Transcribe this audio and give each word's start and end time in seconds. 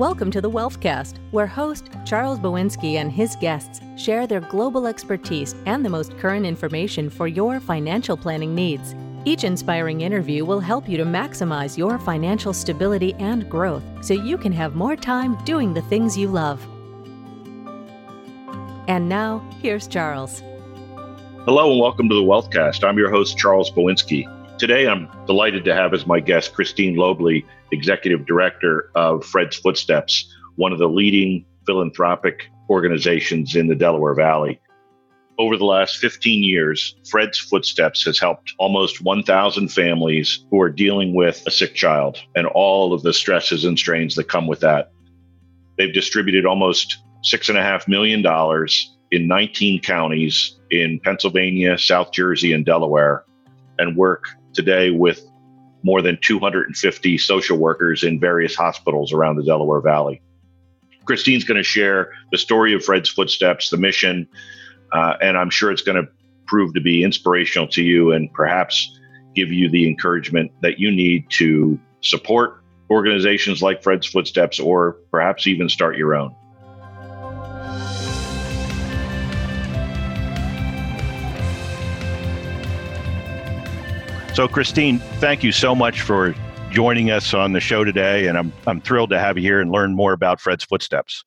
Welcome 0.00 0.30
to 0.30 0.40
the 0.40 0.50
Wealthcast, 0.50 1.18
where 1.30 1.46
host 1.46 1.90
Charles 2.06 2.38
Bowinsky 2.38 2.94
and 2.94 3.12
his 3.12 3.36
guests 3.36 3.82
share 3.98 4.26
their 4.26 4.40
global 4.40 4.86
expertise 4.86 5.54
and 5.66 5.84
the 5.84 5.90
most 5.90 6.16
current 6.16 6.46
information 6.46 7.10
for 7.10 7.28
your 7.28 7.60
financial 7.60 8.16
planning 8.16 8.54
needs. 8.54 8.94
Each 9.26 9.44
inspiring 9.44 10.00
interview 10.00 10.46
will 10.46 10.58
help 10.58 10.88
you 10.88 10.96
to 10.96 11.04
maximize 11.04 11.76
your 11.76 11.98
financial 11.98 12.54
stability 12.54 13.12
and 13.18 13.46
growth 13.50 13.82
so 14.00 14.14
you 14.14 14.38
can 14.38 14.52
have 14.52 14.74
more 14.74 14.96
time 14.96 15.36
doing 15.44 15.74
the 15.74 15.82
things 15.82 16.16
you 16.16 16.28
love. 16.28 16.66
And 18.88 19.06
now, 19.06 19.46
here's 19.60 19.86
Charles. 19.86 20.40
Hello 21.44 21.72
and 21.72 21.78
welcome 21.78 22.08
to 22.08 22.14
the 22.14 22.22
Wealthcast. 22.22 22.88
I'm 22.88 22.96
your 22.96 23.10
host, 23.10 23.36
Charles 23.36 23.70
Bowinsky. 23.70 24.24
Today, 24.56 24.88
I'm 24.88 25.10
delighted 25.26 25.62
to 25.66 25.74
have 25.74 25.92
as 25.92 26.06
my 26.06 26.20
guest 26.20 26.54
Christine 26.54 26.96
Lobley, 26.96 27.44
Executive 27.72 28.26
Director 28.26 28.90
of 28.94 29.24
Fred's 29.24 29.56
Footsteps, 29.56 30.32
one 30.56 30.72
of 30.72 30.78
the 30.78 30.88
leading 30.88 31.44
philanthropic 31.66 32.48
organizations 32.68 33.56
in 33.56 33.68
the 33.68 33.74
Delaware 33.74 34.14
Valley. 34.14 34.60
Over 35.38 35.56
the 35.56 35.64
last 35.64 35.96
15 35.98 36.42
years, 36.42 36.96
Fred's 37.08 37.38
Footsteps 37.38 38.04
has 38.04 38.18
helped 38.18 38.52
almost 38.58 39.00
1,000 39.00 39.68
families 39.68 40.44
who 40.50 40.60
are 40.60 40.68
dealing 40.68 41.14
with 41.14 41.42
a 41.46 41.50
sick 41.50 41.74
child 41.74 42.18
and 42.34 42.46
all 42.46 42.92
of 42.92 43.02
the 43.02 43.12
stresses 43.12 43.64
and 43.64 43.78
strains 43.78 44.14
that 44.16 44.28
come 44.28 44.46
with 44.46 44.60
that. 44.60 44.92
They've 45.78 45.94
distributed 45.94 46.44
almost 46.44 46.98
$6.5 47.32 47.88
million 47.88 48.24
in 49.10 49.26
19 49.26 49.80
counties 49.80 50.58
in 50.70 51.00
Pennsylvania, 51.00 51.78
South 51.78 52.12
Jersey, 52.12 52.52
and 52.52 52.66
Delaware, 52.66 53.24
and 53.78 53.96
work 53.96 54.24
today 54.52 54.90
with 54.90 55.24
more 55.82 56.02
than 56.02 56.18
250 56.20 57.18
social 57.18 57.56
workers 57.56 58.02
in 58.02 58.20
various 58.20 58.54
hospitals 58.54 59.12
around 59.12 59.36
the 59.36 59.44
Delaware 59.44 59.80
Valley. 59.80 60.20
Christine's 61.04 61.44
going 61.44 61.56
to 61.56 61.64
share 61.64 62.12
the 62.30 62.38
story 62.38 62.74
of 62.74 62.84
Fred's 62.84 63.08
Footsteps, 63.08 63.70
the 63.70 63.76
mission, 63.76 64.28
uh, 64.92 65.14
and 65.20 65.36
I'm 65.36 65.50
sure 65.50 65.70
it's 65.70 65.82
going 65.82 66.04
to 66.04 66.10
prove 66.46 66.74
to 66.74 66.80
be 66.80 67.02
inspirational 67.02 67.68
to 67.68 67.82
you 67.82 68.12
and 68.12 68.32
perhaps 68.32 68.98
give 69.34 69.52
you 69.52 69.70
the 69.70 69.88
encouragement 69.88 70.50
that 70.62 70.78
you 70.78 70.90
need 70.90 71.30
to 71.30 71.78
support 72.00 72.62
organizations 72.90 73.62
like 73.62 73.82
Fred's 73.82 74.06
Footsteps 74.06 74.58
or 74.58 74.98
perhaps 75.10 75.46
even 75.46 75.68
start 75.68 75.96
your 75.96 76.14
own. 76.14 76.34
So, 84.34 84.48
Christine, 84.48 85.00
thank 85.18 85.42
you 85.42 85.52
so 85.52 85.74
much 85.74 86.00
for 86.02 86.34
joining 86.70 87.10
us 87.10 87.34
on 87.34 87.52
the 87.52 87.60
show 87.60 87.84
today. 87.84 88.26
And 88.26 88.38
I'm, 88.38 88.52
I'm 88.66 88.80
thrilled 88.80 89.10
to 89.10 89.18
have 89.18 89.36
you 89.36 89.42
here 89.42 89.60
and 89.60 89.70
learn 89.70 89.94
more 89.94 90.12
about 90.12 90.40
Fred's 90.40 90.64
Footsteps. 90.64 91.24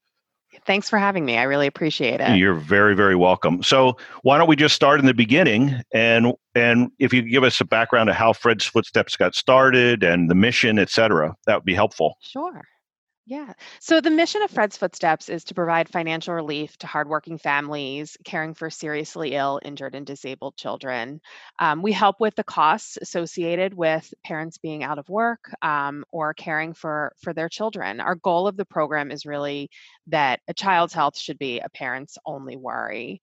Thanks 0.65 0.89
for 0.89 0.97
having 0.97 1.25
me. 1.25 1.37
I 1.37 1.43
really 1.43 1.67
appreciate 1.67 2.21
it. 2.21 2.37
You're 2.37 2.53
very, 2.53 2.95
very 2.95 3.15
welcome. 3.15 3.61
So, 3.61 3.97
why 4.21 4.37
don't 4.37 4.47
we 4.47 4.55
just 4.55 4.73
start 4.73 4.99
in 4.99 5.05
the 5.05 5.13
beginning 5.13 5.81
and 5.93 6.33
and 6.55 6.91
if 6.99 7.13
you 7.13 7.21
give 7.23 7.43
us 7.43 7.59
a 7.59 7.65
background 7.65 8.09
of 8.09 8.15
how 8.15 8.31
Fred's 8.31 8.65
Footsteps 8.65 9.17
got 9.17 9.35
started 9.35 10.03
and 10.03 10.29
the 10.29 10.35
mission, 10.35 10.79
et 10.79 10.89
cetera, 10.89 11.35
that 11.45 11.55
would 11.55 11.65
be 11.65 11.73
helpful. 11.73 12.17
Sure. 12.21 12.61
Yeah. 13.25 13.53
So 13.79 14.01
the 14.01 14.09
mission 14.09 14.41
of 14.41 14.51
Fred's 14.51 14.75
Footsteps 14.75 15.29
is 15.29 15.45
to 15.45 15.53
provide 15.53 15.87
financial 15.87 16.33
relief 16.33 16.77
to 16.79 16.87
hardworking 16.87 17.37
families 17.37 18.17
caring 18.25 18.53
for 18.53 18.69
seriously 18.69 19.33
ill, 19.33 19.61
injured, 19.63 19.95
and 19.95 20.05
disabled 20.05 20.57
children. 20.57 21.21
Um, 21.57 21.81
we 21.81 21.93
help 21.93 22.19
with 22.19 22.35
the 22.35 22.43
costs 22.43 22.97
associated 22.97 23.73
with 23.73 24.13
parents 24.25 24.57
being 24.57 24.83
out 24.83 24.99
of 24.99 25.07
work 25.07 25.39
um, 25.61 26.03
or 26.11 26.33
caring 26.33 26.73
for 26.73 27.13
for 27.21 27.33
their 27.33 27.47
children. 27.47 28.01
Our 28.01 28.15
goal 28.15 28.45
of 28.45 28.57
the 28.57 28.65
program 28.65 29.09
is 29.09 29.25
really 29.25 29.69
that 30.07 30.41
a 30.49 30.53
child's 30.53 30.93
health 30.93 31.17
should 31.17 31.39
be 31.39 31.61
a 31.61 31.69
parent's 31.69 32.17
only 32.25 32.57
worry. 32.57 33.21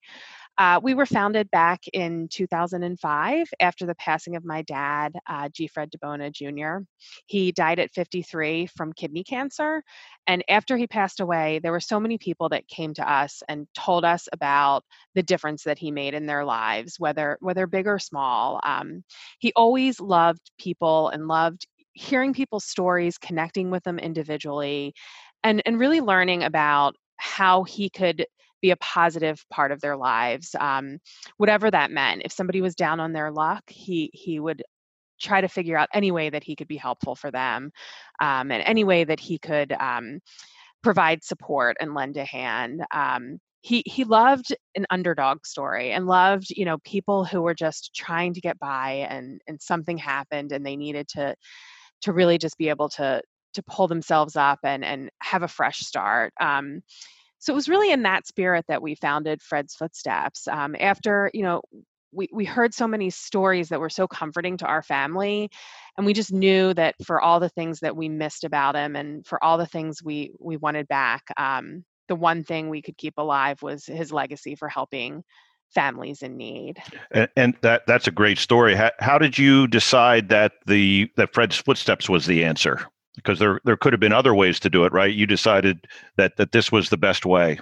Uh, 0.57 0.79
we 0.83 0.93
were 0.93 1.05
founded 1.05 1.49
back 1.49 1.81
in 1.93 2.27
2005 2.29 3.47
after 3.59 3.85
the 3.85 3.95
passing 3.95 4.35
of 4.35 4.45
my 4.45 4.61
dad, 4.63 5.15
uh, 5.27 5.49
G. 5.49 5.67
Fred 5.67 5.91
DiBona 5.91 6.31
Jr. 6.31 6.85
He 7.25 7.51
died 7.51 7.79
at 7.79 7.91
53 7.91 8.67
from 8.67 8.93
kidney 8.93 9.23
cancer. 9.23 9.83
And 10.27 10.43
after 10.49 10.77
he 10.77 10.87
passed 10.87 11.19
away, 11.19 11.59
there 11.63 11.71
were 11.71 11.79
so 11.79 11.99
many 11.99 12.17
people 12.17 12.49
that 12.49 12.67
came 12.67 12.93
to 12.95 13.11
us 13.11 13.41
and 13.47 13.67
told 13.73 14.05
us 14.05 14.27
about 14.33 14.83
the 15.15 15.23
difference 15.23 15.63
that 15.63 15.79
he 15.79 15.89
made 15.89 16.13
in 16.13 16.25
their 16.25 16.45
lives, 16.45 16.99
whether 16.99 17.37
whether 17.39 17.65
big 17.65 17.87
or 17.87 17.99
small. 17.99 18.59
Um, 18.63 19.03
he 19.39 19.51
always 19.55 19.99
loved 19.99 20.51
people 20.59 21.09
and 21.09 21.27
loved 21.27 21.65
hearing 21.93 22.33
people's 22.33 22.65
stories, 22.65 23.17
connecting 23.17 23.71
with 23.71 23.83
them 23.83 23.99
individually, 23.99 24.93
and 25.43 25.61
and 25.65 25.79
really 25.79 26.01
learning 26.01 26.43
about 26.43 26.95
how 27.17 27.63
he 27.63 27.89
could 27.89 28.25
be 28.61 28.71
a 28.71 28.77
positive 28.77 29.43
part 29.49 29.71
of 29.71 29.81
their 29.81 29.97
lives, 29.97 30.55
um, 30.59 30.99
whatever 31.37 31.69
that 31.69 31.91
meant. 31.91 32.21
If 32.25 32.31
somebody 32.31 32.61
was 32.61 32.75
down 32.75 32.99
on 32.99 33.13
their 33.13 33.31
luck, 33.31 33.63
he 33.67 34.09
he 34.13 34.39
would 34.39 34.63
try 35.21 35.41
to 35.41 35.47
figure 35.47 35.77
out 35.77 35.89
any 35.93 36.11
way 36.11 36.29
that 36.29 36.43
he 36.43 36.55
could 36.55 36.67
be 36.67 36.77
helpful 36.77 37.15
for 37.15 37.31
them, 37.31 37.71
um, 38.21 38.51
and 38.51 38.63
any 38.65 38.83
way 38.83 39.03
that 39.03 39.19
he 39.19 39.37
could 39.37 39.71
um, 39.73 40.19
provide 40.83 41.23
support 41.23 41.77
and 41.79 41.93
lend 41.93 42.17
a 42.17 42.25
hand. 42.25 42.83
Um, 42.91 43.39
he 43.61 43.83
he 43.85 44.03
loved 44.03 44.55
an 44.75 44.85
underdog 44.89 45.45
story 45.45 45.91
and 45.91 46.07
loved 46.07 46.49
you 46.49 46.65
know 46.65 46.77
people 46.79 47.25
who 47.25 47.41
were 47.41 47.53
just 47.53 47.93
trying 47.95 48.33
to 48.33 48.41
get 48.41 48.59
by 48.59 49.05
and 49.09 49.39
and 49.47 49.61
something 49.61 49.97
happened 49.97 50.51
and 50.51 50.65
they 50.65 50.75
needed 50.75 51.07
to 51.07 51.35
to 52.01 52.13
really 52.13 52.37
just 52.37 52.57
be 52.57 52.69
able 52.69 52.89
to 52.89 53.21
to 53.53 53.63
pull 53.63 53.87
themselves 53.87 54.35
up 54.35 54.59
and 54.63 54.83
and 54.83 55.09
have 55.21 55.43
a 55.43 55.47
fresh 55.47 55.79
start. 55.79 56.33
Um, 56.39 56.81
so 57.41 57.53
it 57.53 57.55
was 57.55 57.67
really 57.67 57.91
in 57.91 58.03
that 58.03 58.27
spirit 58.27 58.65
that 58.67 58.83
we 58.83 58.93
founded 58.93 59.41
Fred's 59.41 59.73
Footsteps. 59.73 60.47
Um, 60.47 60.75
after, 60.79 61.31
you 61.33 61.41
know, 61.41 61.61
we, 62.13 62.29
we 62.31 62.45
heard 62.45 62.73
so 62.73 62.87
many 62.87 63.09
stories 63.09 63.69
that 63.69 63.79
were 63.79 63.89
so 63.89 64.07
comforting 64.07 64.57
to 64.57 64.65
our 64.67 64.83
family 64.83 65.49
and 65.97 66.05
we 66.05 66.13
just 66.13 66.31
knew 66.31 66.73
that 66.73 66.95
for 67.03 67.19
all 67.19 67.39
the 67.39 67.49
things 67.49 67.79
that 67.79 67.95
we 67.95 68.09
missed 68.09 68.43
about 68.43 68.75
him 68.75 68.95
and 68.95 69.25
for 69.25 69.43
all 69.43 69.57
the 69.57 69.65
things 69.65 70.03
we 70.03 70.33
we 70.39 70.57
wanted 70.57 70.87
back 70.87 71.23
um, 71.37 71.83
the 72.09 72.15
one 72.15 72.43
thing 72.43 72.69
we 72.69 72.81
could 72.81 72.97
keep 72.97 73.13
alive 73.17 73.61
was 73.61 73.85
his 73.85 74.11
legacy 74.11 74.55
for 74.55 74.67
helping 74.67 75.23
families 75.69 76.21
in 76.21 76.35
need 76.35 76.81
and, 77.11 77.29
and 77.37 77.53
that 77.61 77.87
that's 77.87 78.07
a 78.07 78.11
great 78.11 78.37
story 78.37 78.75
how, 78.75 78.91
how 78.99 79.17
did 79.17 79.37
you 79.37 79.67
decide 79.67 80.27
that 80.29 80.53
the 80.65 81.09
that 81.15 81.33
fred's 81.33 81.55
footsteps 81.55 82.09
was 82.09 82.25
the 82.25 82.43
answer 82.43 82.85
because 83.15 83.39
there 83.39 83.59
there 83.65 83.77
could 83.77 83.93
have 83.93 83.99
been 83.99 84.13
other 84.13 84.33
ways 84.33 84.59
to 84.61 84.69
do 84.69 84.85
it 84.85 84.93
right? 84.93 85.13
You 85.13 85.25
decided 85.25 85.87
that 86.17 86.37
that 86.37 86.51
this 86.51 86.71
was 86.71 86.89
the 86.89 86.97
best 86.97 87.25
way. 87.25 87.59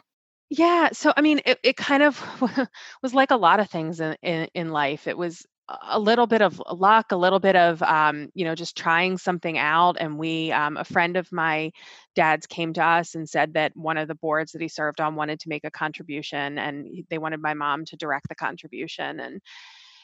Yeah 0.49 0.89
so 0.93 1.13
i 1.15 1.21
mean 1.21 1.41
it, 1.45 1.59
it 1.63 1.77
kind 1.77 2.01
of 2.03 2.19
was 3.03 3.13
like 3.13 3.31
a 3.31 3.37
lot 3.37 3.59
of 3.59 3.69
things 3.69 3.99
in, 3.99 4.15
in, 4.21 4.47
in 4.53 4.69
life. 4.71 5.07
It 5.07 5.17
was 5.17 5.45
a 5.87 5.99
little 5.99 6.27
bit 6.27 6.41
of 6.41 6.61
luck 6.71 7.11
a 7.11 7.15
little 7.17 7.39
bit 7.39 7.55
of 7.55 7.81
um, 7.83 8.29
you 8.33 8.45
know 8.45 8.55
just 8.55 8.77
trying 8.77 9.17
something 9.17 9.57
out 9.57 9.97
and 9.99 10.17
we 10.17 10.51
um, 10.51 10.77
a 10.77 10.83
friend 10.83 11.17
of 11.17 11.31
my 11.31 11.71
dad's 12.15 12.47
came 12.47 12.73
to 12.73 12.83
us 12.83 13.15
and 13.15 13.29
said 13.29 13.53
that 13.53 13.75
one 13.75 13.97
of 13.97 14.07
the 14.07 14.15
boards 14.15 14.51
that 14.51 14.61
he 14.61 14.67
served 14.67 14.99
on 14.99 15.15
wanted 15.15 15.39
to 15.39 15.49
make 15.49 15.63
a 15.63 15.71
contribution 15.71 16.57
and 16.57 16.87
they 17.09 17.17
wanted 17.17 17.41
my 17.41 17.53
mom 17.53 17.85
to 17.85 17.95
direct 17.97 18.27
the 18.29 18.35
contribution 18.35 19.19
and 19.19 19.41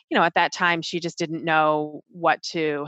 you 0.09 0.17
know 0.17 0.23
at 0.23 0.35
that 0.35 0.53
time 0.53 0.81
she 0.81 1.00
just 1.00 1.17
didn't 1.17 1.44
know 1.44 2.01
what 2.09 2.41
to 2.44 2.85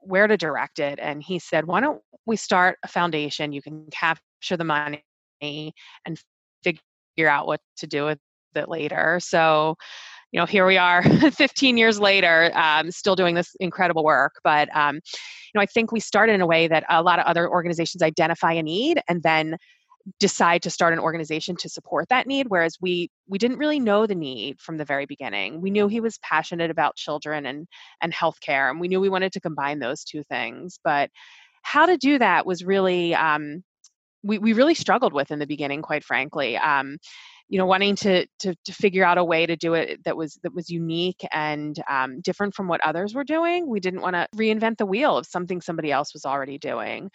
where 0.00 0.26
to 0.26 0.36
direct 0.36 0.78
it. 0.78 0.98
And 1.00 1.22
he 1.22 1.38
said, 1.38 1.66
why 1.66 1.80
don't 1.80 2.00
we 2.26 2.36
start 2.36 2.78
a 2.84 2.88
foundation? 2.88 3.52
You 3.52 3.62
can 3.62 3.86
capture 3.90 4.56
the 4.56 4.64
money 4.64 5.02
and 5.40 6.20
figure 6.62 7.28
out 7.28 7.46
what 7.46 7.60
to 7.78 7.86
do 7.86 8.04
with 8.04 8.18
it 8.54 8.68
later. 8.68 9.18
So, 9.20 9.76
you 10.30 10.40
know, 10.40 10.46
here 10.46 10.66
we 10.66 10.78
are 10.78 11.02
15 11.32 11.76
years 11.76 12.00
later, 12.00 12.50
um, 12.54 12.90
still 12.90 13.16
doing 13.16 13.34
this 13.34 13.54
incredible 13.60 14.04
work. 14.04 14.32
But, 14.44 14.74
um, 14.76 14.96
you 14.96 15.00
know, 15.54 15.60
I 15.60 15.66
think 15.66 15.92
we 15.92 16.00
started 16.00 16.34
in 16.34 16.40
a 16.40 16.46
way 16.46 16.68
that 16.68 16.84
a 16.88 17.02
lot 17.02 17.18
of 17.18 17.26
other 17.26 17.48
organizations 17.48 18.02
identify 18.02 18.52
a 18.52 18.62
need 18.62 19.00
and 19.08 19.22
then 19.22 19.56
decide 20.18 20.62
to 20.62 20.70
start 20.70 20.92
an 20.92 20.98
organization 20.98 21.56
to 21.56 21.68
support 21.68 22.08
that 22.08 22.26
need 22.26 22.46
whereas 22.48 22.76
we 22.80 23.08
we 23.28 23.38
didn't 23.38 23.58
really 23.58 23.78
know 23.78 24.06
the 24.06 24.14
need 24.14 24.60
from 24.60 24.76
the 24.76 24.84
very 24.84 25.06
beginning. 25.06 25.60
We 25.60 25.70
knew 25.70 25.88
he 25.88 26.00
was 26.00 26.18
passionate 26.18 26.70
about 26.70 26.96
children 26.96 27.46
and 27.46 27.66
and 28.00 28.12
healthcare 28.12 28.70
and 28.70 28.80
we 28.80 28.88
knew 28.88 29.00
we 29.00 29.08
wanted 29.08 29.32
to 29.32 29.40
combine 29.40 29.78
those 29.78 30.04
two 30.04 30.22
things 30.24 30.78
but 30.82 31.10
how 31.62 31.86
to 31.86 31.96
do 31.96 32.18
that 32.18 32.44
was 32.46 32.64
really 32.64 33.14
um, 33.14 33.62
we, 34.24 34.38
we 34.38 34.52
really 34.52 34.74
struggled 34.74 35.12
with 35.12 35.30
in 35.30 35.38
the 35.38 35.46
beginning 35.46 35.82
quite 35.82 36.04
frankly 36.04 36.56
um, 36.56 36.98
you 37.48 37.58
know 37.58 37.66
wanting 37.66 37.94
to, 37.96 38.26
to 38.38 38.54
to 38.64 38.72
figure 38.72 39.04
out 39.04 39.18
a 39.18 39.24
way 39.24 39.44
to 39.44 39.56
do 39.56 39.74
it 39.74 40.02
that 40.04 40.16
was 40.16 40.38
that 40.42 40.54
was 40.54 40.70
unique 40.70 41.20
and 41.32 41.76
um, 41.88 42.20
different 42.22 42.54
from 42.54 42.66
what 42.66 42.80
others 42.80 43.14
were 43.14 43.24
doing. 43.24 43.68
We 43.68 43.78
didn't 43.78 44.00
want 44.00 44.16
to 44.16 44.26
reinvent 44.34 44.78
the 44.78 44.86
wheel 44.86 45.18
of 45.18 45.26
something 45.26 45.60
somebody 45.60 45.92
else 45.92 46.14
was 46.14 46.24
already 46.24 46.56
doing 46.56 47.10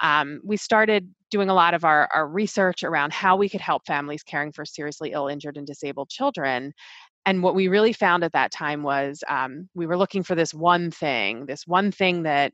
um, 0.00 0.40
we 0.44 0.56
started 0.56 1.08
doing 1.30 1.48
a 1.48 1.54
lot 1.54 1.74
of 1.74 1.84
our, 1.84 2.08
our 2.12 2.26
research 2.26 2.82
around 2.82 3.12
how 3.12 3.36
we 3.36 3.48
could 3.48 3.60
help 3.60 3.86
families 3.86 4.22
caring 4.22 4.52
for 4.52 4.64
seriously 4.64 5.12
ill, 5.12 5.28
injured, 5.28 5.56
and 5.56 5.66
disabled 5.66 6.08
children. 6.08 6.72
And 7.26 7.42
what 7.42 7.54
we 7.54 7.68
really 7.68 7.92
found 7.92 8.24
at 8.24 8.32
that 8.32 8.50
time 8.50 8.82
was 8.82 9.22
um, 9.28 9.68
we 9.74 9.86
were 9.86 9.96
looking 9.96 10.22
for 10.22 10.34
this 10.34 10.54
one 10.54 10.90
thing, 10.90 11.46
this 11.46 11.66
one 11.66 11.92
thing 11.92 12.22
that 12.24 12.52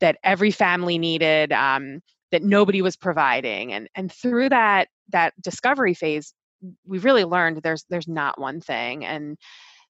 that 0.00 0.18
every 0.24 0.50
family 0.50 0.98
needed, 0.98 1.52
um, 1.52 2.00
that 2.32 2.42
nobody 2.42 2.82
was 2.82 2.96
providing 2.96 3.72
and 3.72 3.88
and 3.94 4.10
through 4.10 4.48
that 4.48 4.88
that 5.10 5.34
discovery 5.40 5.94
phase 5.94 6.34
we 6.86 6.98
really 6.98 7.24
learned 7.24 7.60
there's 7.62 7.84
there's 7.90 8.08
not 8.08 8.40
one 8.40 8.60
thing 8.60 9.04
and 9.04 9.36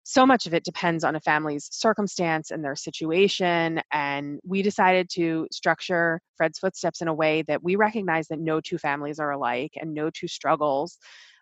so 0.05 0.27
much 0.27 0.47
of 0.47 0.55
it 0.55 0.65
depends 0.65 1.05
on 1.05 1.17
a 1.17 1.21
family's 1.21 1.69
circumstance 1.71 2.51
and 2.51 2.65
their 2.65 2.77
situation. 2.77 3.81
And 3.93 4.41
we 4.45 4.63
decided 4.63 5.09
to 5.15 5.47
structure 5.53 6.21
Fred's 6.37 6.59
Footsteps 6.59 7.01
in 7.01 7.09
a 7.09 7.15
way 7.15 7.43
that 7.43 7.63
we 7.63 7.77
recognize 7.77 8.29
that 8.29 8.41
no 8.41 8.61
two 8.61 8.79
families 8.79 9.19
are 9.19 9.31
alike 9.31 9.73
and 9.77 9.95
no 9.95 10.11
two 10.11 10.29
struggles 10.29 10.99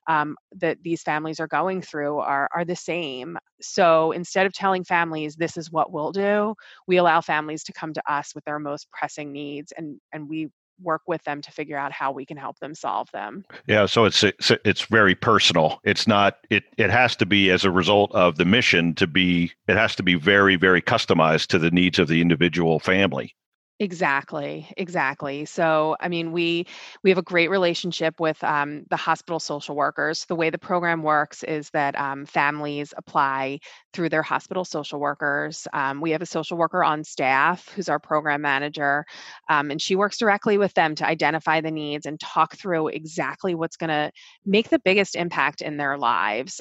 um, 0.09 0.37
that 0.57 0.79
these 0.83 1.03
families 1.03 1.41
are 1.41 1.47
going 1.47 1.83
through 1.83 2.19
are, 2.19 2.49
are 2.55 2.65
the 2.65 2.77
same. 2.77 3.39
So 3.61 4.13
instead 4.13 4.47
of 4.47 4.53
telling 4.53 4.85
families 4.85 5.37
this 5.37 5.57
is 5.57 5.71
what 5.71 5.93
we'll 5.93 6.13
do, 6.13 6.55
we 6.87 6.97
allow 6.97 7.21
families 7.21 7.65
to 7.65 7.73
come 7.73 7.93
to 7.93 8.13
us 8.13 8.35
with 8.35 8.45
their 8.45 8.59
most 8.59 8.91
pressing 8.91 9.33
needs 9.33 9.73
and, 9.77 10.01
and 10.13 10.29
we 10.29 10.49
work 10.83 11.03
with 11.07 11.23
them 11.25 11.41
to 11.43 11.51
figure 11.51 11.77
out 11.77 11.93
how 11.93 12.13
we 12.13 12.25
can 12.25 12.37
help 12.37 12.59
them 12.59 12.75
solve 12.75 13.11
them. 13.13 13.45
Yeah, 13.67 13.87
so 13.87 14.05
it's 14.05 14.23
it's, 14.23 14.53
it's 14.65 14.83
very 14.83 15.15
personal. 15.15 15.81
It's 15.85 16.07
not 16.07 16.39
it 16.51 16.65
it 16.77 16.91
has 16.91 17.17
to 17.17 17.27
be 17.27 17.51
as 17.51 17.65
a 17.65 17.71
result 17.71 18.13
of 18.13 18.37
the 18.37 18.45
mission 18.45 18.95
to 18.95 19.07
be 19.07 19.53
it 19.69 19.77
has 19.77 19.95
to 19.97 20.03
be 20.03 20.15
very 20.15 20.57
very 20.57 20.83
customized 20.83 21.49
to 21.49 21.59
the 21.59 21.71
needs 21.71 21.99
of 21.99 22.09
the 22.09 22.21
individual 22.21 22.81
family. 22.81 23.35
Exactly, 23.83 24.71
exactly. 24.77 25.47
So, 25.47 25.97
I 26.01 26.09
mean, 26.09 26.33
we 26.33 26.67
we 27.03 27.09
have 27.11 27.17
a 27.17 27.23
great 27.23 27.49
relationship 27.49 28.21
with 28.21 28.43
um, 28.45 28.85
the 28.91 28.97
hospital 28.97 29.41
social 29.41 29.75
workers. 29.75 30.27
The 30.27 30.35
way 30.37 30.51
the 30.51 30.59
program 30.59 31.03
works 31.03 31.43
is 31.45 31.71
that 31.71 31.99
um, 31.99 32.27
families 32.27 32.93
apply 32.99 33.61
through 33.95 34.11
their 34.11 34.23
hospital 34.23 34.67
social 34.67 35.01
workers. 35.01 35.67
Um, 35.73 36.03
we 36.03 36.11
have 36.11 36.21
a 36.21 36.27
social 36.27 36.59
worker 36.59 36.85
on 36.85 37.05
staff 37.05 37.71
who's 37.71 37.89
our 37.89 37.99
program 37.99 38.43
manager, 38.43 39.07
um, 39.49 39.71
and 39.71 39.81
she 39.81 39.97
works 39.97 40.19
directly 40.19 40.59
with 40.59 40.75
them 40.75 40.95
to 40.97 41.07
identify 41.07 41.63
the 41.63 41.71
needs 41.71 42.05
and 42.05 42.21
talk 42.21 42.57
through 42.59 42.89
exactly 42.89 43.55
what's 43.55 43.79
going 43.79 43.89
to 43.89 44.13
make 44.45 44.69
the 44.69 44.79
biggest 44.79 45.17
impact 45.17 45.63
in 45.63 45.79
their 45.79 45.97
lives. 45.97 46.61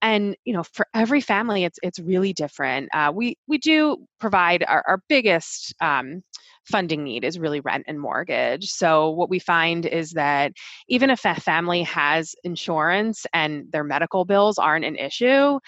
And 0.00 0.36
you 0.44 0.52
know 0.52 0.62
for 0.62 0.86
every 0.94 1.20
family 1.20 1.64
it's 1.64 1.78
it's 1.82 1.98
really 1.98 2.32
different 2.32 2.88
uh, 2.94 3.12
we 3.14 3.36
we 3.48 3.58
do 3.58 4.06
provide 4.20 4.64
our, 4.66 4.84
our 4.86 5.02
biggest 5.08 5.74
um, 5.80 6.22
funding 6.64 7.02
need 7.02 7.24
is 7.24 7.38
really 7.38 7.60
rent 7.60 7.84
and 7.88 7.98
mortgage 7.98 8.70
so 8.70 9.10
what 9.10 9.30
we 9.30 9.38
find 9.38 9.86
is 9.86 10.12
that 10.12 10.52
even 10.88 11.10
if 11.10 11.24
a 11.24 11.34
family 11.40 11.82
has 11.82 12.34
insurance 12.44 13.26
and 13.32 13.64
their 13.72 13.84
medical 13.84 14.24
bills 14.24 14.58
aren't 14.58 14.84
an 14.84 14.96
issue 14.96 15.58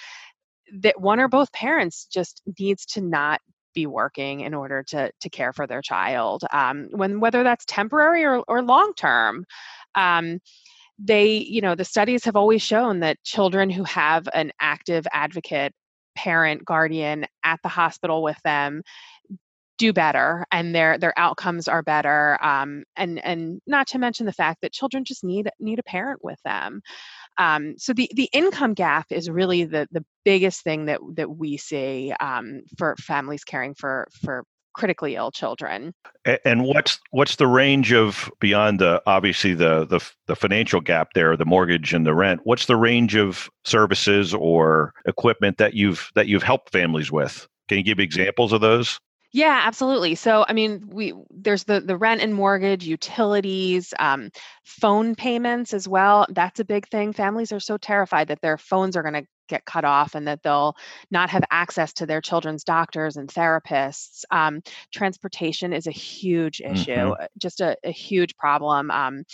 that 0.81 1.01
one 1.01 1.19
or 1.19 1.29
both 1.29 1.53
parents 1.53 2.07
just 2.13 2.43
needs 2.59 2.85
to 2.87 3.01
not 3.01 3.41
be 3.75 3.87
working 3.87 4.41
in 4.41 4.53
order 4.53 4.83
to 4.83 5.11
to 5.21 5.31
care 5.31 5.53
for 5.53 5.67
their 5.67 5.83
child 5.83 6.43
um, 6.53 6.89
when 6.91 7.21
whether 7.21 7.43
that's 7.43 7.65
temporary 7.65 8.25
or, 8.25 8.43
or 8.49 8.63
long 8.63 8.93
term 8.97 9.45
um, 9.95 10.39
they 11.03 11.33
you 11.39 11.61
know 11.61 11.75
the 11.75 11.85
studies 11.85 12.25
have 12.25 12.37
always 12.37 12.63
shown 12.63 13.01
that 13.01 13.23
children 13.25 13.71
who 13.71 13.85
have 13.85 14.29
an 14.35 14.53
active 14.61 15.07
advocate 15.13 15.73
parent 16.15 16.65
guardian 16.65 17.25
at 17.45 17.61
the 17.63 17.69
hospital 17.69 18.23
with 18.23 18.39
them 18.45 18.83
do 19.81 19.95
better 19.95 20.45
and 20.53 20.75
their 20.75 20.99
their 20.99 21.19
outcomes 21.19 21.67
are 21.67 21.83
better 21.83 22.39
um, 22.45 22.85
and 22.97 23.19
and 23.25 23.63
not 23.67 23.87
to 23.87 23.99
mention 23.99 24.27
the 24.27 24.33
fact 24.33 24.61
that 24.61 24.75
children 24.75 25.05
just 25.05 25.25
need 25.25 25.49
need 25.59 25.79
a 25.79 25.83
parent 25.83 26.23
with 26.23 26.39
them. 26.45 26.83
Um, 27.39 27.77
so 27.79 27.95
the 27.95 28.11
the 28.15 28.29
income 28.35 28.75
gap 28.75 29.07
is 29.11 29.31
really 29.31 29.65
the 29.65 29.89
the 29.91 30.05
biggest 30.23 30.63
thing 30.63 30.85
that 30.85 31.01
that 31.15 31.31
we 31.31 31.57
see 31.57 32.13
um, 32.21 32.61
for 32.77 32.95
families 32.99 33.43
caring 33.43 33.75
for 33.75 34.07
for 34.23 34.45
critically 34.75 35.17
ill 35.17 35.31
children. 35.31 35.93
And 36.45 36.65
what's 36.65 36.99
what's 37.11 37.37
the 37.37 37.47
range 37.47 37.93
of 37.93 38.31
beyond 38.41 38.79
the 38.81 39.03
obviously 39.07 39.55
the 39.55 39.87
the 39.87 40.01
the 40.27 40.37
financial 40.37 40.81
gap 40.81 41.09
there, 41.15 41.37
the 41.37 41.45
mortgage 41.45 41.95
and 41.95 42.07
the 42.07 42.15
rent? 42.15 42.41
What's 42.45 42.67
the 42.67 42.77
range 42.77 43.17
of 43.17 43.49
services 43.65 44.35
or 44.35 44.93
equipment 45.07 45.59
that 45.59 45.75
you've 45.75 46.11
that 46.15 46.27
you've 46.27 46.43
helped 46.43 46.73
families 46.73 47.11
with? 47.11 47.49
Can 47.69 47.79
you 47.79 47.85
give 47.85 48.01
examples 48.01 48.53
of 48.53 48.61
those? 48.61 49.01
Yeah, 49.33 49.61
absolutely. 49.65 50.17
So, 50.17 50.45
I 50.49 50.53
mean, 50.53 50.89
we 50.91 51.15
there's 51.31 51.65
the 51.65 51.81
the 51.81 51.97
rent 51.97 52.21
and 52.21 52.35
mortgage, 52.35 52.85
utilities, 52.85 53.95
um, 53.99 54.31
phone 54.65 55.15
payments 55.15 55.73
as 55.73 55.87
well. 55.87 56.27
That's 56.31 56.59
a 56.59 56.65
big 56.65 56.89
thing. 56.89 57.13
Families 57.13 57.53
are 57.53 57.61
so 57.61 57.77
terrified 57.77 58.29
that 58.29 58.41
their 58.41 58.59
phones 58.59 58.97
are 58.97 59.03
going 59.03 59.15
to 59.15 59.27
get 59.49 59.65
cut 59.65 59.85
off 59.85 60.15
and 60.15 60.27
that 60.27 60.43
they'll 60.43 60.77
not 61.11 61.31
have 61.31 61.45
access 61.51 61.93
to 61.93 62.07
their 62.07 62.21
children's 62.21 62.65
doctors 62.65 63.17
and 63.17 63.29
therapists. 63.29 64.25
Um, 64.31 64.63
transportation 64.93 65.73
is 65.73 65.87
a 65.87 65.93
huge 65.93 66.61
issue, 66.61 66.93
mm-hmm. 66.93 67.23
Uh, 67.23 67.27
just 67.39 67.61
a, 67.61 67.77
a, 67.85 67.91
huge 67.91 68.37
problem. 68.37 68.91
Um, 68.91 69.25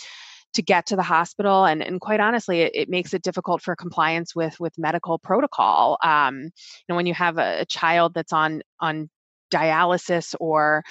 to 0.53 0.61
get 0.63 0.87
to 0.87 0.95
the 0.95 1.03
hospital 1.03 1.65
and, 1.65 1.83
and 1.83 2.01
quite 2.01 2.19
honestly 2.19 2.61
it, 2.61 2.71
it, 2.73 2.89
makes 2.89 3.13
it 3.13 3.21
difficult 3.21 3.61
for 3.61 3.75
compliance 3.75 4.33
with 4.35 4.59
with 4.59 4.73
medical 4.77 5.19
protocol 5.19 5.99
um, 6.03 6.39
you 6.39 6.51
know 6.89 6.95
when 6.95 7.05
you 7.05 7.13
have 7.13 7.37
a, 7.37 7.61
a 7.61 7.65
child 7.65 8.13
that's 8.15 8.33
on 8.33 8.63
on 8.79 9.07
dialysis 9.53 10.35
or 10.39 10.83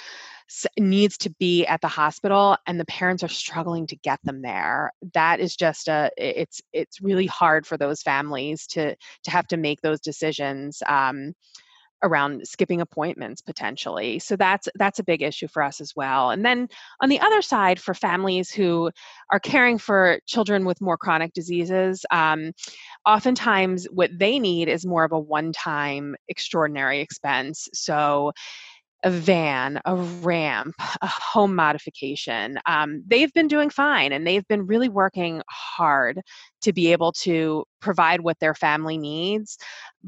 needs 0.79 1.17
to 1.17 1.29
be 1.39 1.65
at 1.65 1.81
the 1.81 1.87
hospital 1.87 2.55
and 2.65 2.79
the 2.79 2.85
parents 2.85 3.23
are 3.23 3.27
struggling 3.27 3.85
to 3.87 3.95
get 3.97 4.19
them 4.23 4.41
there. 4.41 4.91
That 5.13 5.39
is 5.39 5.55
just 5.55 5.87
a 5.87 6.09
it's 6.17 6.61
it's 6.71 7.01
really 7.01 7.25
hard 7.25 7.67
for 7.67 7.77
those 7.77 8.01
families 8.01 8.65
to 8.67 8.95
to 9.23 9.31
have 9.31 9.47
to 9.47 9.57
make 9.57 9.81
those 9.81 9.99
decisions 9.99 10.81
um, 10.87 11.33
around 12.03 12.47
skipping 12.47 12.81
appointments 12.81 13.41
potentially 13.41 14.19
so 14.19 14.35
that's 14.35 14.67
that's 14.75 14.99
a 14.99 15.03
big 15.03 15.21
issue 15.21 15.47
for 15.47 15.63
us 15.63 15.81
as 15.81 15.95
well 15.95 16.29
and 16.29 16.45
then 16.45 16.67
on 17.01 17.09
the 17.09 17.19
other 17.19 17.41
side 17.41 17.79
for 17.79 17.93
families 17.93 18.51
who 18.51 18.91
are 19.31 19.39
caring 19.39 19.77
for 19.77 20.19
children 20.27 20.65
with 20.65 20.81
more 20.81 20.97
chronic 20.97 21.33
diseases 21.33 22.05
um, 22.11 22.51
oftentimes 23.05 23.87
what 23.91 24.11
they 24.17 24.37
need 24.39 24.67
is 24.67 24.85
more 24.85 25.03
of 25.03 25.11
a 25.11 25.19
one-time 25.19 26.15
extraordinary 26.27 26.99
expense 27.01 27.67
so 27.73 28.31
a 29.07 29.09
van, 29.09 29.79
a 29.85 29.95
ramp, 29.95 30.75
a 31.01 31.07
home 31.07 31.55
modification. 31.55 32.59
Um, 32.65 33.03
they've 33.07 33.31
been 33.31 33.47
doing 33.47 33.69
fine 33.69 34.11
and 34.11 34.27
they've 34.27 34.47
been 34.49 34.67
really 34.67 34.89
working 34.89 35.41
hard 35.49 36.19
to 36.63 36.73
be 36.73 36.91
able 36.91 37.13
to 37.13 37.63
provide 37.79 38.19
what 38.19 38.37
their 38.41 38.53
family 38.53 38.97
needs, 38.97 39.57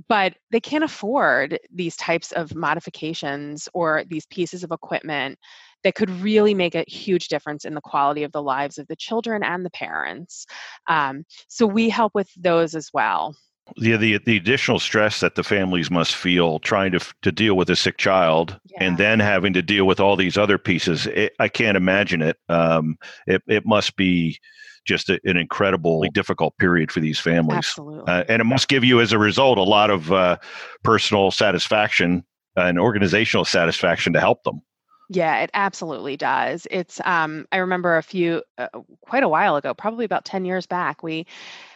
but 0.10 0.34
they 0.52 0.60
can't 0.60 0.84
afford 0.84 1.58
these 1.74 1.96
types 1.96 2.34
of 2.34 2.54
modifications 2.54 3.70
or 3.74 4.04
these 4.10 4.26
pieces 4.26 4.66
of 4.66 4.72
equipment 4.72 5.40
that 5.86 5.96
could 5.96 6.10
really 6.10 6.54
make 6.54 6.76
a 6.76 6.84
huge 6.86 7.30
difference 7.30 7.64
in 7.64 7.76
the 7.76 7.82
quality 7.82 8.24
of 8.24 8.34
the 8.34 8.44
lives 8.44 8.78
of 8.78 8.88
the 8.88 8.98
children 8.98 9.44
and 9.44 9.66
the 9.66 9.70
parents. 9.70 10.46
Um, 10.88 11.24
so 11.48 11.66
we 11.66 11.88
help 11.88 12.14
with 12.14 12.30
those 12.36 12.76
as 12.76 12.90
well 12.94 13.34
the, 13.78 13.96
the 13.96 14.18
the 14.20 14.38
additional 14.38 14.80
stress 14.80 15.20
that 15.20 15.36
the 15.36 15.44
families 15.44 15.90
must 15.90 16.16
feel 16.16 16.60
trying 16.60 16.92
to 16.92 17.00
to 17.22 17.32
deal 17.32 17.56
with 17.56 17.70
a 17.70 17.76
sick 17.76 17.98
child 17.98 18.60
yeah. 18.66 18.84
and 18.84 18.98
then 18.98 19.20
having 19.20 19.54
to 19.54 19.62
deal 19.62 19.86
with 19.86 20.00
all 20.00 20.16
these 20.16 20.38
other 20.38 20.58
pieces 20.58 21.08
it, 21.08 21.34
i 21.40 21.48
can't 21.48 21.78
imagine 21.78 22.22
it 22.22 22.38
um, 22.50 22.98
it, 23.28 23.42
it 23.48 23.66
must 23.66 23.96
be 23.96 24.40
just 24.86 25.10
a, 25.10 25.20
an 25.24 25.38
incredibly 25.38 26.10
difficult 26.10 26.58
period 26.58 26.92
for 26.92 27.00
these 27.00 27.20
families 27.20 27.58
Absolutely. 27.58 28.12
Uh, 28.12 28.24
and 28.28 28.42
it 28.42 28.46
must 28.46 28.68
give 28.68 28.84
you 28.84 29.00
as 29.02 29.12
a 29.12 29.20
result 29.20 29.58
a 29.58 29.64
lot 29.64 29.90
of 29.90 30.12
uh, 30.12 30.38
personal 30.84 31.32
satisfaction 31.32 32.24
and 32.56 32.80
organizational 32.80 33.46
satisfaction 33.46 34.14
to 34.14 34.20
help 34.20 34.44
them 34.44 34.62
yeah, 35.10 35.40
it 35.42 35.50
absolutely 35.56 36.18
does. 36.18 36.68
It's 36.70 37.02
um 37.04 37.46
I 37.52 37.58
remember 37.58 37.98
a 37.98 38.04
few 38.04 38.44
uh, 38.58 38.68
quite 39.02 39.24
a 39.24 39.30
while 39.30 39.56
ago, 39.56 39.74
probably 39.74 40.06
about 40.06 40.26
10 40.26 40.46
years 40.46 40.68
back, 40.68 41.02
we 41.02 41.26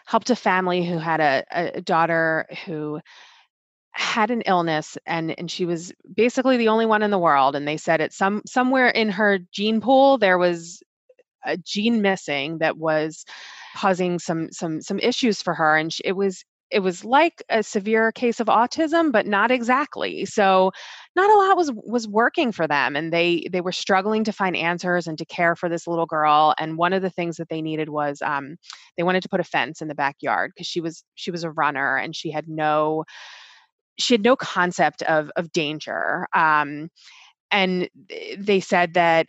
helped 0.06 0.30
a 0.30 0.36
family 0.36 0.86
who 0.86 0.98
had 1.00 1.20
a, 1.22 1.46
a 1.52 1.82
daughter 1.82 2.46
who 2.66 3.02
had 3.94 4.32
an 4.32 4.42
illness 4.48 4.98
and 5.06 5.38
and 5.40 5.52
she 5.52 5.66
was 5.66 5.94
basically 6.16 6.58
the 6.58 6.70
only 6.70 6.86
one 6.86 7.04
in 7.04 7.12
the 7.12 7.20
world 7.20 7.56
and 7.56 7.68
they 7.68 7.78
said 7.78 8.02
it 8.02 8.14
some 8.14 8.42
somewhere 8.48 8.90
in 8.90 9.10
her 9.10 9.40
gene 9.52 9.82
pool 9.82 10.18
there 10.18 10.38
was 10.38 10.82
a 11.46 11.58
gene 11.58 12.02
missing 12.02 12.60
that 12.60 12.78
was 12.78 13.26
causing 13.76 14.20
some 14.20 14.52
some 14.52 14.82
some 14.82 15.00
issues 15.00 15.42
for 15.42 15.54
her 15.54 15.76
and 15.78 15.94
she, 15.94 16.02
it 16.06 16.14
was 16.14 16.44
it 16.72 16.80
was 16.80 17.06
like 17.06 17.44
a 17.50 17.62
severe 17.62 18.12
case 18.12 18.40
of 18.40 18.48
autism 18.48 19.12
but 19.12 19.28
not 19.28 19.52
exactly 19.52 20.26
so 20.26 20.72
not 21.16 21.30
a 21.30 21.38
lot 21.38 21.58
was 21.58 21.72
was 21.74 22.08
working 22.08 22.52
for 22.52 22.68
them 22.68 22.96
and 22.96 23.14
they 23.14 23.48
they 23.52 23.62
were 23.62 23.72
struggling 23.72 24.24
to 24.24 24.32
find 24.32 24.56
answers 24.56 25.08
and 25.08 25.18
to 25.18 25.26
care 25.26 25.56
for 25.56 25.70
this 25.70 25.88
little 25.88 26.06
girl 26.06 26.54
and 26.60 26.78
one 26.78 26.94
of 26.94 27.02
the 27.02 27.10
things 27.10 27.38
that 27.38 27.50
they 27.50 27.62
needed 27.62 27.90
was 27.90 28.22
um, 28.22 28.58
they 28.98 29.04
wanted 29.04 29.24
to 29.24 29.30
put 29.30 29.40
a 29.40 29.44
fence 29.44 29.82
in 29.82 29.88
the 29.88 29.96
backyard 29.96 30.52
because 30.54 30.68
she 30.68 30.82
was 30.82 31.04
she 31.16 31.32
was 31.32 31.44
a 31.44 31.52
runner 31.52 31.98
and 31.98 32.16
she 32.16 32.32
had 32.32 32.48
no 32.48 33.04
she 34.00 34.14
had 34.14 34.24
no 34.24 34.36
concept 34.36 35.02
of 35.04 35.30
of 35.36 35.52
danger 35.52 36.28
um, 36.34 36.90
and 37.52 37.90
they 38.38 38.60
said 38.60 38.96
that 38.96 39.28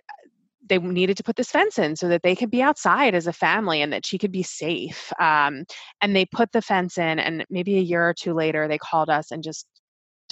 they 0.66 0.78
needed 0.78 1.16
to 1.18 1.22
put 1.22 1.36
this 1.36 1.50
fence 1.50 1.78
in 1.78 1.94
so 1.94 2.08
that 2.08 2.22
they 2.22 2.34
could 2.34 2.50
be 2.50 2.62
outside 2.62 3.14
as 3.14 3.26
a 3.26 3.32
family 3.32 3.82
and 3.82 3.92
that 3.92 4.06
she 4.06 4.18
could 4.18 4.32
be 4.32 4.42
safe. 4.42 5.12
Um, 5.20 5.64
and 6.00 6.16
they 6.16 6.24
put 6.24 6.52
the 6.52 6.62
fence 6.62 6.96
in, 6.96 7.18
and 7.18 7.44
maybe 7.50 7.76
a 7.76 7.82
year 7.82 8.08
or 8.08 8.14
two 8.14 8.32
later, 8.32 8.66
they 8.66 8.78
called 8.78 9.10
us 9.10 9.30
and 9.30 9.42
just 9.42 9.66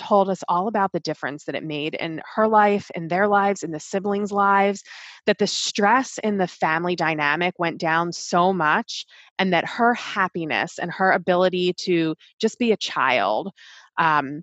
told 0.03 0.29
us 0.29 0.43
all 0.49 0.69
about 0.69 0.93
the 0.93 1.01
difference 1.01 1.45
that 1.45 1.55
it 1.55 1.65
made 1.65 1.95
in 1.95 2.21
her 2.35 2.49
life, 2.49 2.91
in 2.95 3.09
their 3.09 3.29
lives, 3.29 3.63
in 3.63 3.71
the 3.71 3.81
siblings' 3.81 4.33
lives, 4.33 4.83
that 5.27 5.39
the 5.39 5.47
stress 5.47 6.19
in 6.23 6.39
the 6.39 6.47
family 6.47 6.97
dynamic 6.97 7.55
went 7.59 7.79
down 7.79 8.13
so 8.13 8.53
much, 8.53 9.07
and 9.39 9.53
that 9.53 9.65
her 9.65 9.95
happiness 9.95 10.79
and 10.79 10.91
her 10.91 11.13
ability 11.13 11.75
to 11.85 12.15
just 12.41 12.59
be 12.59 12.73
a 12.73 12.77
child 12.77 13.51
um, 13.99 14.43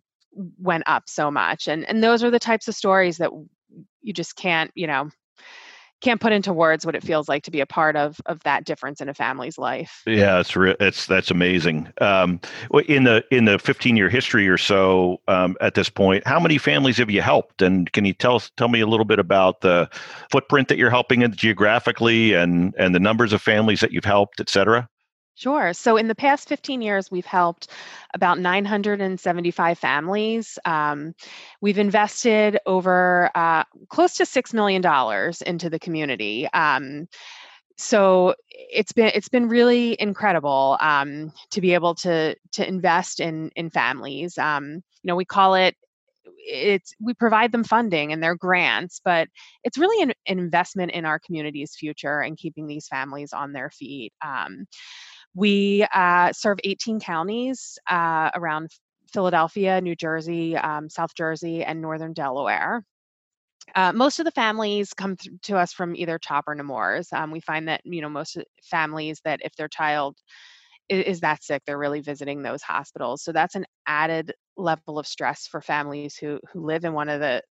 went 0.59 0.83
up 0.87 1.03
so 1.07 1.29
much. 1.31 1.67
And 1.67 1.87
and 1.89 2.03
those 2.03 2.23
are 2.23 2.31
the 2.31 2.39
types 2.39 2.67
of 2.67 2.75
stories 2.75 3.17
that 3.17 3.31
you 4.01 4.13
just 4.13 4.35
can't, 4.35 4.71
you 4.75 4.87
know, 4.87 5.09
can't 6.01 6.21
put 6.21 6.31
into 6.31 6.53
words 6.53 6.85
what 6.85 6.95
it 6.95 7.03
feels 7.03 7.27
like 7.27 7.43
to 7.43 7.51
be 7.51 7.59
a 7.59 7.65
part 7.65 7.95
of 7.95 8.19
of 8.25 8.41
that 8.43 8.65
difference 8.65 9.01
in 9.01 9.09
a 9.09 9.13
family's 9.13 9.57
life. 9.57 10.01
Yeah, 10.05 10.39
it's 10.39 10.55
re- 10.55 10.75
it's 10.79 11.05
that's 11.05 11.31
amazing. 11.31 11.91
Um, 12.01 12.39
in 12.87 13.03
the 13.03 13.23
in 13.31 13.45
the 13.45 13.59
15 13.59 13.97
year 13.97 14.09
history 14.09 14.47
or 14.47 14.57
so 14.57 15.21
um, 15.27 15.57
at 15.61 15.73
this 15.73 15.89
point, 15.89 16.25
how 16.25 16.39
many 16.39 16.57
families 16.57 16.97
have 16.97 17.09
you 17.09 17.21
helped? 17.21 17.61
And 17.61 17.91
can 17.91 18.05
you 18.05 18.13
tell 18.13 18.39
tell 18.57 18.69
me 18.69 18.79
a 18.79 18.87
little 18.87 19.05
bit 19.05 19.19
about 19.19 19.61
the 19.61 19.89
footprint 20.31 20.67
that 20.69 20.77
you're 20.77 20.89
helping 20.89 21.21
in 21.21 21.33
geographically 21.33 22.33
and 22.33 22.73
and 22.77 22.95
the 22.95 22.99
numbers 22.99 23.33
of 23.33 23.41
families 23.41 23.81
that 23.81 23.91
you've 23.91 24.05
helped, 24.05 24.39
et 24.39 24.49
cetera? 24.49 24.89
Sure. 25.39 25.71
So 25.71 25.95
in 25.95 26.09
the 26.09 26.15
past 26.15 26.49
15 26.49 26.81
years, 26.81 27.09
we've 27.09 27.25
helped 27.25 27.69
about 28.13 28.39
975 28.39 29.79
families. 29.79 30.59
Um, 30.65 31.15
we've 31.61 31.77
invested 31.77 32.59
over 32.65 33.31
uh, 33.35 33.63
close 33.87 34.15
to 34.15 34.23
$6 34.23 34.53
million 34.53 34.83
into 35.45 35.69
the 35.69 35.79
community. 35.79 36.49
Um, 36.49 37.07
so 37.77 38.35
it's 38.51 38.91
been 38.91 39.11
it's 39.15 39.29
been 39.29 39.47
really 39.47 39.95
incredible 40.01 40.77
um, 40.81 41.31
to 41.51 41.61
be 41.61 41.73
able 41.73 41.95
to 41.95 42.35
to 42.51 42.67
invest 42.67 43.21
in 43.21 43.49
in 43.55 43.69
families. 43.69 44.37
Um, 44.37 44.73
you 44.73 45.07
know, 45.07 45.15
we 45.15 45.23
call 45.23 45.55
it 45.55 45.73
it's 46.35 46.93
we 46.99 47.13
provide 47.13 47.53
them 47.53 47.63
funding 47.63 48.11
and 48.11 48.23
their 48.23 48.35
grants 48.35 49.01
but 49.03 49.27
it's 49.63 49.77
really 49.77 50.01
an, 50.01 50.13
an, 50.25 50.39
investment 50.39 50.91
in 50.91 51.05
our 51.05 51.19
community's 51.19 51.75
future 51.75 52.21
and 52.21 52.37
keeping 52.37 52.65
these 52.65 52.87
families 52.87 53.33
on 53.33 53.51
their 53.51 53.69
feet 53.69 54.13
um, 54.25 54.65
we 55.35 55.85
uh, 55.93 56.33
serve 56.33 56.59
18 56.63 56.99
counties 56.99 57.77
uh, 57.89 58.29
around 58.35 58.71
Philadelphia, 59.11 59.81
New 59.81 59.95
Jersey, 59.95 60.55
um, 60.57 60.89
South 60.89 61.13
Jersey, 61.15 61.63
and 61.63 61.81
Northern 61.81 62.13
Delaware. 62.13 62.83
Uh, 63.75 63.93
most 63.93 64.19
of 64.19 64.25
the 64.25 64.31
families 64.31 64.93
come 64.93 65.15
th- 65.15 65.33
to 65.43 65.57
us 65.57 65.73
from 65.73 65.95
either 65.95 66.17
CHOP 66.17 66.45
or 66.47 66.55
Nemours. 66.55 67.09
Um, 67.13 67.31
we 67.31 67.39
find 67.39 67.67
that 67.67 67.81
you 67.85 68.01
know 68.01 68.09
most 68.09 68.37
families 68.63 69.21
that 69.25 69.41
if 69.43 69.55
their 69.55 69.67
child 69.67 70.17
is, 70.89 71.05
is 71.05 71.19
that 71.21 71.43
sick, 71.43 71.63
they're 71.65 71.77
really 71.77 72.01
visiting 72.01 72.41
those 72.41 72.61
hospitals. 72.63 73.23
So 73.23 73.31
that's 73.31 73.55
an 73.55 73.65
added 73.87 74.33
level 74.57 74.99
of 74.99 75.07
stress 75.07 75.47
for 75.47 75.61
families 75.61 76.17
who 76.17 76.39
who 76.51 76.65
live 76.65 76.85
in 76.85 76.93
one 76.93 77.09
of 77.09 77.19
the 77.19 77.43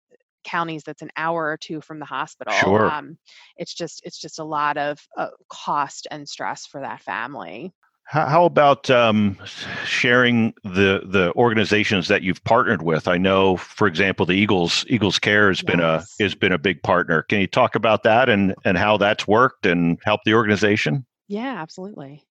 counties 0.46 0.84
that's 0.84 1.02
an 1.02 1.10
hour 1.16 1.46
or 1.46 1.56
two 1.56 1.80
from 1.80 1.98
the 1.98 2.06
hospital. 2.06 2.54
Sure. 2.54 2.90
Um, 2.90 3.18
it's 3.56 3.74
just 3.74 4.00
it's 4.04 4.18
just 4.18 4.38
a 4.38 4.44
lot 4.44 4.78
of 4.78 4.98
uh, 5.16 5.28
cost 5.48 6.06
and 6.10 6.28
stress 6.28 6.64
for 6.66 6.80
that 6.80 7.02
family. 7.02 7.74
How, 8.08 8.44
about 8.44 8.88
um, 8.88 9.36
sharing 9.84 10.54
the 10.62 11.02
the 11.04 11.32
organizations 11.34 12.06
that 12.06 12.22
you've 12.22 12.42
partnered 12.44 12.82
with? 12.82 13.08
I 13.08 13.18
know, 13.18 13.56
for 13.56 13.88
example, 13.88 14.24
the 14.24 14.34
Eagles 14.36 14.84
Eagles 14.88 15.18
Care 15.18 15.48
has 15.48 15.60
yes. 15.60 15.66
been 15.66 15.80
a 15.80 16.04
has 16.20 16.34
been 16.36 16.52
a 16.52 16.58
big 16.58 16.80
partner. 16.84 17.22
Can 17.22 17.40
you 17.40 17.48
talk 17.48 17.74
about 17.74 18.04
that 18.04 18.28
and 18.28 18.54
and 18.64 18.78
how 18.78 18.96
that's 18.96 19.26
worked 19.26 19.66
and 19.66 19.98
help 20.04 20.20
the 20.24 20.34
organization? 20.34 21.04
Yeah, 21.26 21.60
absolutely. 21.60 22.24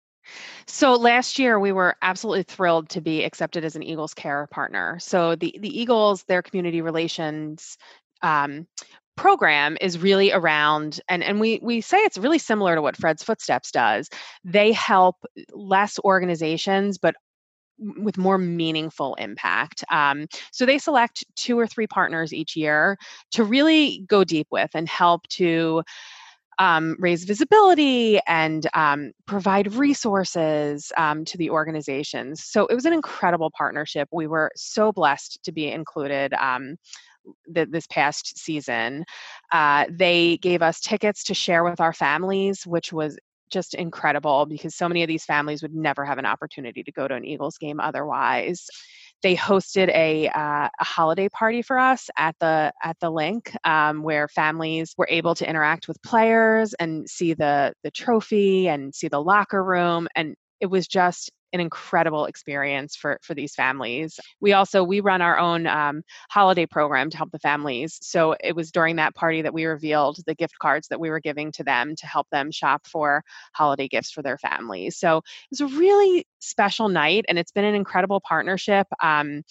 So 0.66 0.96
last 0.96 1.38
year 1.38 1.60
we 1.60 1.74
were 1.74 1.96
absolutely 2.02 2.44
thrilled 2.44 2.90
to 2.90 3.02
be 3.02 3.24
accepted 3.24 3.66
as 3.66 3.76
an 3.76 3.84
Eagles 3.84 4.14
Care 4.14 4.48
partner. 4.48 4.98
So 5.00 5.36
the 5.36 5.56
the 5.60 5.80
Eagles, 5.80 6.24
their 6.24 6.42
community 6.42 6.82
relations 6.82 7.78
um, 8.22 8.68
program 9.16 9.78
is 9.80 9.98
really 9.98 10.32
around 10.32 11.00
and 11.08 11.24
and 11.24 11.40
we 11.40 11.60
we 11.64 11.80
say 11.80 11.98
it's 12.00 12.18
really 12.18 12.40
similar 12.40 12.76
to 12.76 12.82
what 12.82 12.98
Fred's 12.98 13.24
Footsteps 13.24 13.72
does. 13.72 14.10
They 14.44 14.72
help 14.74 15.16
less 15.54 15.98
organizations 16.04 16.98
but 16.98 17.16
with 17.78 18.18
more 18.18 18.38
meaningful 18.38 19.16
impact. 19.16 19.84
Um, 19.92 20.28
so 20.52 20.66
they 20.66 20.78
select 20.78 21.26
two 21.36 21.60
or 21.60 21.68
three 21.68 21.88
partners 21.88 22.34
each 22.34 22.56
year 22.56 22.98
to 23.32 23.44
really 23.44 24.04
go 24.08 24.24
deep 24.24 24.48
with 24.52 24.70
and 24.74 24.88
help 24.88 25.28
to 25.30 25.84
um, 26.58 26.96
raise 27.00 27.26
visibility 27.26 28.20
and 28.28 28.68
um, 28.74 29.12
provide 29.26 29.74
resources 29.74 30.92
um, 30.96 31.26
to 31.26 31.38
the 31.38 31.50
organizations. 31.50 32.46
So 32.46 32.66
it 32.68 32.76
was 32.76 32.86
an 32.86 32.94
incredible 32.94 33.52
partnership. 33.52 34.08
We 34.12 34.28
were 34.28 34.52
so 34.56 34.94
blessed 34.94 35.44
to 35.44 35.52
be 35.52 35.70
included 35.70 36.34
um, 36.34 36.78
th- 37.54 37.70
this 37.70 37.88
past 37.88 38.38
season. 38.38 39.06
Uh, 39.52 39.86
they 39.90 40.38
gave 40.38 40.62
us 40.62 40.80
tickets 40.80 41.24
to 41.26 41.34
share 41.34 41.64
with 41.64 41.80
our 41.80 41.94
families, 41.94 42.66
which 42.66 42.92
was 42.92 43.18
just 43.52 43.74
incredible 43.74 44.46
because 44.46 44.76
so 44.76 44.88
many 44.88 45.04
of 45.04 45.08
these 45.08 45.26
families 45.26 45.62
would 45.62 45.74
never 45.74 46.04
have 46.04 46.18
an 46.18 46.26
opportunity 46.26 46.84
to 46.84 46.92
go 46.92 47.08
to 47.08 47.16
an 47.16 47.26
Eagles 47.26 47.58
game 47.58 47.80
otherwise. 47.80 48.68
They 49.24 49.36
hosted 49.36 49.90
a, 49.90 50.28
uh, 50.28 50.70
a 50.80 50.84
holiday 50.84 51.30
party 51.30 51.62
for 51.62 51.80
us 51.80 52.10
at 52.18 52.36
the 52.40 52.72
at 52.84 53.00
the 53.00 53.10
Linc 53.10 53.56
um, 53.64 54.04
where 54.04 54.28
families 54.28 54.94
were 54.98 55.08
able 55.10 55.36
to 55.36 55.50
interact 55.50 55.88
with 55.88 56.02
players 56.02 56.74
and 56.76 57.10
see 57.10 57.34
the 57.34 57.74
the 57.84 57.92
trophy 57.92 58.68
and 58.68 58.94
see 58.94 59.08
the 59.08 59.22
locker 59.22 59.64
room 59.64 60.08
and 60.16 60.36
it 60.60 60.68
was 60.68 60.88
just 60.88 61.32
an 61.56 61.62
incredible 61.62 62.26
experience 62.26 62.96
for 62.96 63.18
for 63.24 63.34
these 63.34 63.56
families. 63.56 64.20
We 64.40 64.54
also 64.54 64.84
we 64.84 65.00
run 65.00 65.22
our 65.22 65.40
own 65.40 65.66
um, 65.66 66.04
holiday 66.30 66.68
program 66.68 67.10
to 67.10 67.18
help 67.18 67.32
the 67.32 67.40
families. 67.40 67.98
So 68.02 68.36
it 68.44 68.56
was 68.56 68.72
during 68.72 68.98
that 68.98 69.16
party 69.16 69.42
that 69.42 69.54
we 69.54 69.66
revealed 69.66 70.20
the 70.28 70.36
gift 70.36 70.60
cards 70.60 70.90
that 70.90 71.00
we 71.00 71.10
were 71.10 71.20
giving 71.20 71.52
to 71.54 71.64
them 71.64 71.96
to 71.96 72.06
help 72.06 72.30
them 72.30 72.52
shop 72.52 72.86
for 72.86 73.24
holiday 73.54 73.88
gifts 73.88 74.12
for 74.12 74.22
their 74.22 74.38
families. 74.38 74.98
So 74.98 75.18
it 75.18 75.24
was 75.50 75.62
a 75.62 75.68
really 75.68 76.28
special 76.40 76.90
night 76.90 77.26
and 77.28 77.40
it's 77.40 77.52
been 77.52 77.66
an 77.66 77.76
incredible 77.76 78.22
partnership 78.22 78.88
um, 79.02 79.44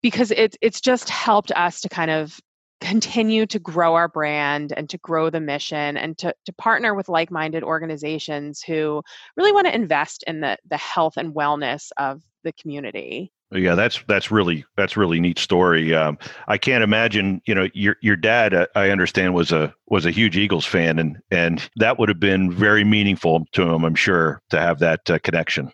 because 0.00 0.30
it's 0.30 0.56
it's 0.62 0.80
just 0.80 1.08
helped 1.10 1.52
us 1.52 1.80
to 1.82 1.88
kind 1.88 2.10
of 2.10 2.38
continue 2.80 3.46
to 3.46 3.58
grow 3.58 3.94
our 3.94 4.08
brand 4.08 4.72
and 4.76 4.88
to 4.90 4.98
grow 4.98 5.30
the 5.30 5.40
mission 5.40 5.96
and 5.96 6.16
to, 6.18 6.34
to 6.46 6.52
partner 6.54 6.94
with 6.94 7.08
like-minded 7.08 7.62
organizations 7.62 8.62
who 8.62 9.02
really 9.36 9.52
want 9.52 9.66
to 9.66 9.74
invest 9.74 10.22
in 10.26 10.40
the, 10.40 10.56
the 10.68 10.76
health 10.76 11.16
and 11.16 11.34
wellness 11.34 11.90
of 11.96 12.22
the 12.44 12.52
community. 12.52 13.32
Yeah 13.50 13.74
that's 13.76 14.02
that's 14.06 14.30
really 14.30 14.66
that's 14.76 14.96
really 14.98 15.20
neat 15.20 15.38
story 15.38 15.94
um, 15.94 16.18
i 16.48 16.58
can't 16.58 16.84
imagine 16.84 17.40
you 17.46 17.54
know 17.54 17.66
your 17.72 17.96
your 18.02 18.14
dad 18.14 18.52
uh, 18.52 18.66
i 18.74 18.90
understand 18.90 19.32
was 19.32 19.52
a 19.52 19.74
was 19.86 20.04
a 20.04 20.10
huge 20.10 20.36
eagles 20.36 20.66
fan 20.66 20.98
and 20.98 21.18
and 21.30 21.70
that 21.76 21.98
would 21.98 22.10
have 22.10 22.20
been 22.20 22.52
very 22.52 22.84
meaningful 22.84 23.46
to 23.52 23.62
him 23.62 23.84
i'm 23.84 23.94
sure 23.94 24.42
to 24.50 24.60
have 24.60 24.80
that 24.80 25.08
uh, 25.08 25.18
connection 25.20 25.72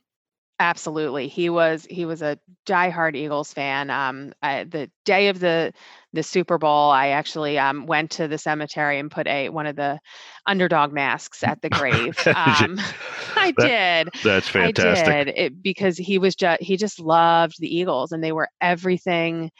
Absolutely, 0.60 1.26
he 1.26 1.50
was 1.50 1.84
he 1.90 2.04
was 2.04 2.22
a 2.22 2.38
diehard 2.64 3.16
Eagles 3.16 3.52
fan. 3.52 3.90
Um, 3.90 4.32
I, 4.40 4.62
the 4.62 4.88
day 5.04 5.26
of 5.26 5.40
the 5.40 5.72
the 6.12 6.22
Super 6.22 6.58
Bowl, 6.58 6.90
I 6.90 7.08
actually 7.08 7.58
um, 7.58 7.86
went 7.86 8.12
to 8.12 8.28
the 8.28 8.38
cemetery 8.38 9.00
and 9.00 9.10
put 9.10 9.26
a 9.26 9.48
one 9.48 9.66
of 9.66 9.74
the 9.74 9.98
underdog 10.46 10.92
masks 10.92 11.42
at 11.42 11.60
the 11.60 11.70
grave. 11.70 12.16
Um, 12.28 12.78
I 13.36 13.52
that, 13.56 14.04
did. 14.04 14.22
That's 14.22 14.48
fantastic. 14.48 15.08
I 15.08 15.24
did 15.24 15.34
it, 15.36 15.62
because 15.62 15.98
he 15.98 16.18
was 16.18 16.36
just 16.36 16.62
he 16.62 16.76
just 16.76 17.00
loved 17.00 17.56
the 17.58 17.76
Eagles, 17.76 18.12
and 18.12 18.22
they 18.22 18.32
were 18.32 18.48
everything. 18.60 19.50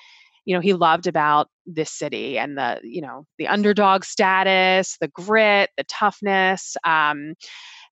You 0.45 0.55
know, 0.55 0.61
he 0.61 0.75
loved 0.75 1.09
about 1.09 1.49
this 1.67 1.91
city 1.91 2.39
and 2.39 2.57
the 2.57 2.79
you 2.85 3.01
know 3.01 3.27
the 3.37 3.49
underdog 3.49 4.05
status, 4.05 4.97
the 5.01 5.09
grit, 5.09 5.71
the 5.77 5.85
toughness. 5.85 6.77
Um, 6.85 7.35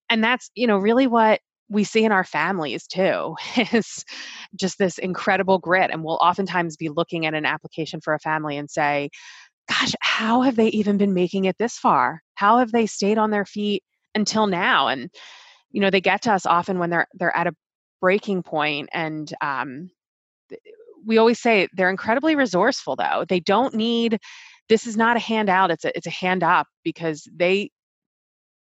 and 0.09 0.23
that's 0.23 0.53
you 0.55 0.69
know 0.69 0.79
really 0.79 1.09
what 1.09 1.41
we 1.73 1.85
see 1.85 2.05
in 2.05 2.13
our 2.13 2.25
families 2.25 2.87
too 2.87 3.35
is 3.73 4.05
just 4.55 4.79
this 4.79 4.99
incredible 4.99 5.59
grit 5.59 5.91
and 5.91 6.05
we'll 6.05 6.19
oftentimes 6.21 6.77
be 6.77 6.91
looking 6.91 7.27
at 7.27 7.35
an 7.35 7.47
application 7.47 8.01
for 8.01 8.15
a 8.15 8.19
family 8.19 8.57
and 8.57 8.71
say 8.71 9.09
gosh 9.69 9.93
how 10.01 10.43
have 10.43 10.57
they 10.57 10.69
even 10.69 10.99
been 10.99 11.15
making 11.15 11.47
it 11.47 11.57
this 11.59 11.79
far? 11.79 12.23
How 12.35 12.59
have 12.59 12.73
they 12.73 12.87
stayed 12.87 13.19
on 13.19 13.31
their 13.31 13.47
feet 13.47 13.83
until 14.15 14.47
now? 14.47 14.89
And 14.89 15.11
you 15.71 15.81
know 15.81 15.91
they 15.91 16.01
get 16.01 16.23
to 16.23 16.33
us 16.33 16.47
often 16.47 16.79
when 16.79 16.91
they're 16.91 17.07
they're 17.15 17.37
at 17.37 17.47
a 17.47 17.55
breaking 18.01 18.43
point 18.43 18.89
and 18.93 19.33
um, 19.41 19.91
we 21.07 21.19
always 21.19 21.41
say 21.41 21.69
they're 21.73 21.91
incredibly 21.91 22.37
resourceful 22.37 22.97
though. 22.97 23.25
They 23.29 23.41
don't 23.41 23.75
need 23.75 24.19
this 24.69 24.87
is 24.87 24.97
not 24.97 25.17
a 25.17 25.21
handout 25.21 25.71
it's 25.71 25.85
a 25.85 25.97
it's 25.97 26.07
a 26.07 26.11
hand 26.11 26.43
up 26.43 26.67
because 26.85 27.27
they 27.35 27.71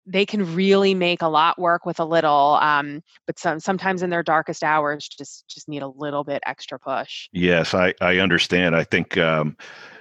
they 0.09 0.25
can 0.25 0.55
really 0.55 0.95
make 0.95 1.23
a 1.23 1.29
lot 1.29 1.59
work 1.59 1.85
with 1.85 2.01
a 2.01 2.05
little 2.05 2.59
um, 2.61 3.03
but 3.27 3.39
some, 3.39 3.61
sometimes 3.61 4.03
in 4.03 4.11
their 4.11 4.23
darkest 4.23 4.65
hours 4.65 5.07
just 5.09 5.47
just 5.49 5.69
need 5.69 5.83
a 5.83 5.89
little 5.89 6.25
bit 6.25 6.43
extra 6.47 6.79
push. 6.79 7.29
Yes 7.33 7.75
i 7.75 7.95
i 8.01 8.19
understand. 8.19 8.75
I 8.75 8.85
think 8.85 9.19
um, 9.19 9.57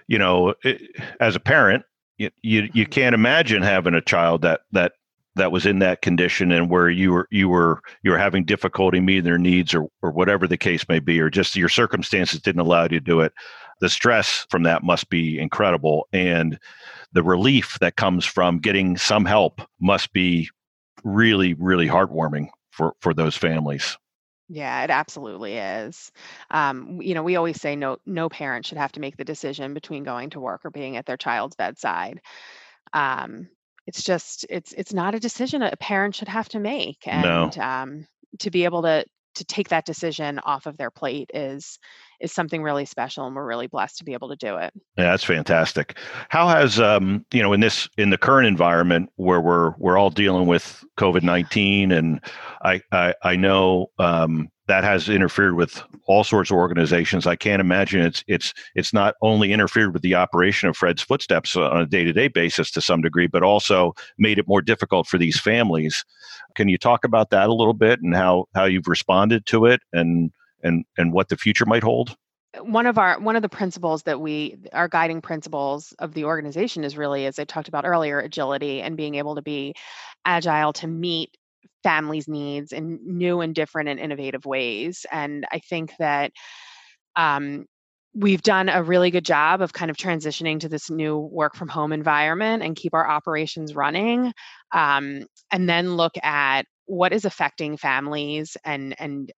you 0.08 0.18
know 0.18 0.56
it, 0.64 0.82
as 1.20 1.36
a 1.36 1.40
parent 1.40 1.84
you, 2.18 2.32
you 2.42 2.62
you 2.74 2.84
mm-hmm. 2.84 2.92
can't 2.92 3.16
imagine 3.16 3.62
having 3.62 3.94
a 3.94 4.02
child 4.02 4.42
that 4.42 4.62
that 4.72 4.94
that 5.36 5.52
was 5.52 5.66
in 5.66 5.80
that 5.80 6.02
condition 6.02 6.52
and 6.52 6.70
where 6.70 6.90
you 6.90 7.14
were 7.14 7.28
you 7.32 7.48
were 7.48 7.80
you 8.04 8.12
were 8.12 8.18
having 8.18 8.44
difficulty 8.44 9.00
meeting 9.00 9.24
their 9.24 9.38
needs 9.38 9.74
or 9.74 9.88
or 10.02 10.12
whatever 10.12 10.48
the 10.48 10.58
case 10.58 10.88
may 10.90 11.00
be 11.00 11.20
or 11.20 11.30
just 11.30 11.56
your 11.56 11.70
circumstances 11.70 12.42
didn't 12.42 12.62
allow 12.62 12.84
you 12.84 12.90
to 12.90 13.00
do 13.00 13.22
it 13.22 13.34
the 13.80 13.90
stress 13.90 14.46
from 14.50 14.64
that 14.64 14.84
must 14.84 15.10
be 15.10 15.40
incredible 15.40 16.08
and 16.12 16.60
the 17.14 17.24
relief 17.24 17.78
that 17.80 17.96
comes 17.96 18.26
from 18.26 18.60
getting 18.60 18.98
some 18.98 19.26
help 19.26 19.62
must 19.80 20.12
be 20.14 20.50
really 21.04 21.54
really 21.56 21.88
heartwarming 21.88 22.48
for 22.72 22.94
for 23.00 23.14
those 23.14 23.36
families 23.36 23.98
yeah, 24.50 24.84
it 24.84 24.90
absolutely 24.90 25.58
is. 25.58 26.12
Um, 26.52 27.02
you 27.02 27.14
know, 27.14 27.24
we 27.24 27.36
always 27.36 27.60
say 27.60 27.76
no 27.76 27.98
no 28.06 28.30
parent 28.30 28.66
should 28.66 28.78
have 28.78 28.94
to 28.94 29.02
make 29.02 29.18
the 29.18 29.26
decision 29.26 29.74
between 29.74 30.04
going 30.04 30.30
to 30.32 30.40
work 30.40 30.62
or 30.64 30.72
being 30.72 30.96
at 30.96 31.06
their 31.06 31.18
child's 31.18 31.56
bedside. 31.56 32.22
Um, 32.94 33.50
it's 33.86 34.04
just 34.04 34.46
it's 34.50 34.74
it's 34.74 34.94
not 34.94 35.16
a 35.16 35.20
decision 35.20 35.64
a 35.64 35.76
parent 35.76 36.16
should 36.16 36.30
have 36.30 36.48
to 36.50 36.60
make, 36.60 37.06
no 37.08 37.44
and 37.44 37.58
um, 37.58 38.08
to 38.40 38.50
be 38.50 38.64
able 38.64 38.84
to 38.84 39.06
to 39.36 39.46
take 39.46 39.70
that 39.70 39.86
decision 39.86 40.40
off 40.40 40.66
of 40.66 40.78
their 40.78 40.92
plate 40.92 41.30
is 41.34 41.78
is 42.20 42.32
something 42.32 42.62
really 42.62 42.86
special 42.86 43.26
and 43.26 43.36
we're 43.36 43.46
really 43.46 43.68
blessed 43.68 43.98
to 43.98 44.04
be 44.04 44.14
able 44.14 44.30
to 44.30 44.36
do 44.36 44.58
it 44.58 44.74
yeah 44.98 45.12
that's 45.12 45.24
fantastic 45.24 45.98
how 46.30 46.48
has 46.48 46.80
um 46.80 47.26
you 47.32 47.42
know 47.42 47.54
in 47.54 47.60
this 47.60 47.90
in 47.98 48.10
the 48.10 48.18
current 48.18 48.48
environment 48.48 49.10
where 49.16 49.42
we're 49.42 49.72
we're 49.78 49.98
all 49.98 50.10
dealing 50.10 50.48
with 50.48 50.84
covid-19 50.98 51.92
and 51.92 52.22
i 52.64 52.82
i, 52.92 53.14
I 53.24 53.36
know 53.36 53.88
um 54.00 54.50
that 54.68 54.84
has 54.84 55.08
interfered 55.08 55.56
with 55.56 55.82
all 56.08 56.24
sorts 56.24 56.52
of 56.52 56.58
organizations. 56.58 57.26
I 57.26 57.36
can't 57.36 57.62
imagine 57.62 58.02
it's 58.02 58.24
it's 58.28 58.54
it's 58.76 58.94
not 58.94 59.16
only 59.22 59.52
interfered 59.52 59.94
with 59.94 60.02
the 60.02 60.16
operation 60.16 60.70
of 60.70 60.78
Fred's 60.78 61.02
Footsteps 61.02 61.56
on 61.56 61.82
a 61.82 61.86
day-to-day 61.86 62.28
basis 62.28 62.70
to 62.72 62.82
some 62.82 63.02
degree, 63.02 63.28
but 63.28 63.44
also 63.44 63.94
made 64.18 64.38
it 64.38 64.48
more 64.48 64.62
difficult 64.62 65.08
for 65.08 65.18
these 65.18 65.40
families. 65.40 66.04
Can 66.56 66.68
you 66.68 66.78
talk 66.78 67.04
about 67.06 67.30
that 67.30 67.50
a 67.50 67.54
little 67.54 67.74
bit 67.74 68.02
and 68.02 68.16
how 68.16 68.46
how 68.56 68.66
you've 68.66 68.88
responded 68.88 69.46
to 69.48 69.66
it 69.66 69.82
and 69.94 70.32
and 70.64 70.86
and 70.98 71.14
what 71.14 71.30
the 71.30 71.38
future 71.38 71.66
might 71.66 71.84
hold? 71.84 72.16
one 72.62 72.88
of 72.88 72.98
our 72.98 73.20
one 73.20 73.36
of 73.36 73.44
the 73.44 73.50
principles 73.50 74.02
that 74.04 74.20
we 74.20 74.58
our 74.74 74.88
guiding 74.88 75.22
principles 75.22 75.94
of 76.00 76.16
the 76.16 76.24
organization 76.24 76.84
is 76.84 76.98
really 76.98 77.28
as 77.28 77.38
i 77.38 77.44
talked 77.44 77.68
about 77.68 77.86
earlier 77.86 78.20
agility 78.20 78.82
and 78.82 78.98
being 78.98 79.14
able 79.14 79.36
to 79.36 79.44
be 79.44 79.76
agile 80.26 80.74
to 80.74 80.88
meet 80.88 81.38
families' 81.84 82.28
needs 82.28 82.74
in 82.74 83.00
new 83.06 83.42
and 83.42 83.56
different 83.56 83.90
and 83.90 84.00
innovative 84.00 84.46
ways. 84.46 85.06
And 85.12 85.46
I 85.52 85.60
think 85.60 85.94
that 86.00 86.32
um, 87.16 87.66
we've 88.14 88.42
done 88.42 88.70
a 88.70 88.84
really 88.84 89.12
good 89.12 89.26
job 89.26 89.62
of 89.62 89.74
kind 89.74 89.90
of 89.90 89.98
transitioning 89.98 90.60
to 90.60 90.70
this 90.70 90.90
new 90.90 91.18
work 91.18 91.56
from 91.56 91.70
home 91.70 91.94
environment 91.94 92.64
and 92.64 92.76
keep 92.76 92.94
our 92.94 93.10
operations 93.10 93.76
running 93.76 94.34
um, 94.74 95.26
and 95.52 95.70
then 95.70 95.96
look 95.96 96.14
at 96.24 96.64
what 96.86 97.14
is 97.14 97.26
affecting 97.26 97.78
families 97.78 98.58
and 98.64 98.96
and 99.00 99.32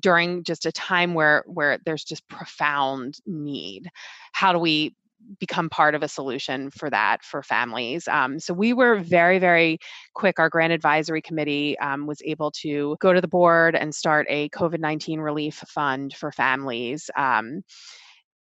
during 0.00 0.44
just 0.44 0.66
a 0.66 0.72
time 0.72 1.14
where 1.14 1.44
where 1.46 1.78
there's 1.84 2.04
just 2.04 2.26
profound 2.28 3.18
need 3.26 3.88
how 4.32 4.52
do 4.52 4.58
we 4.58 4.94
become 5.38 5.68
part 5.68 5.94
of 5.94 6.02
a 6.02 6.08
solution 6.08 6.70
for 6.70 6.90
that 6.90 7.24
for 7.24 7.42
families. 7.42 8.08
Um, 8.08 8.38
so 8.38 8.52
we 8.54 8.72
were 8.72 8.96
very, 8.96 9.38
very 9.38 9.78
quick. 10.14 10.38
Our 10.38 10.48
grant 10.48 10.72
advisory 10.72 11.22
committee 11.22 11.78
um, 11.78 12.06
was 12.06 12.20
able 12.24 12.50
to 12.62 12.96
go 13.00 13.12
to 13.12 13.20
the 13.20 13.28
board 13.28 13.74
and 13.74 13.94
start 13.94 14.26
a 14.28 14.48
COVID 14.50 14.80
19 14.80 15.20
relief 15.20 15.62
fund 15.68 16.14
for 16.14 16.32
families. 16.32 17.10
Um, 17.16 17.62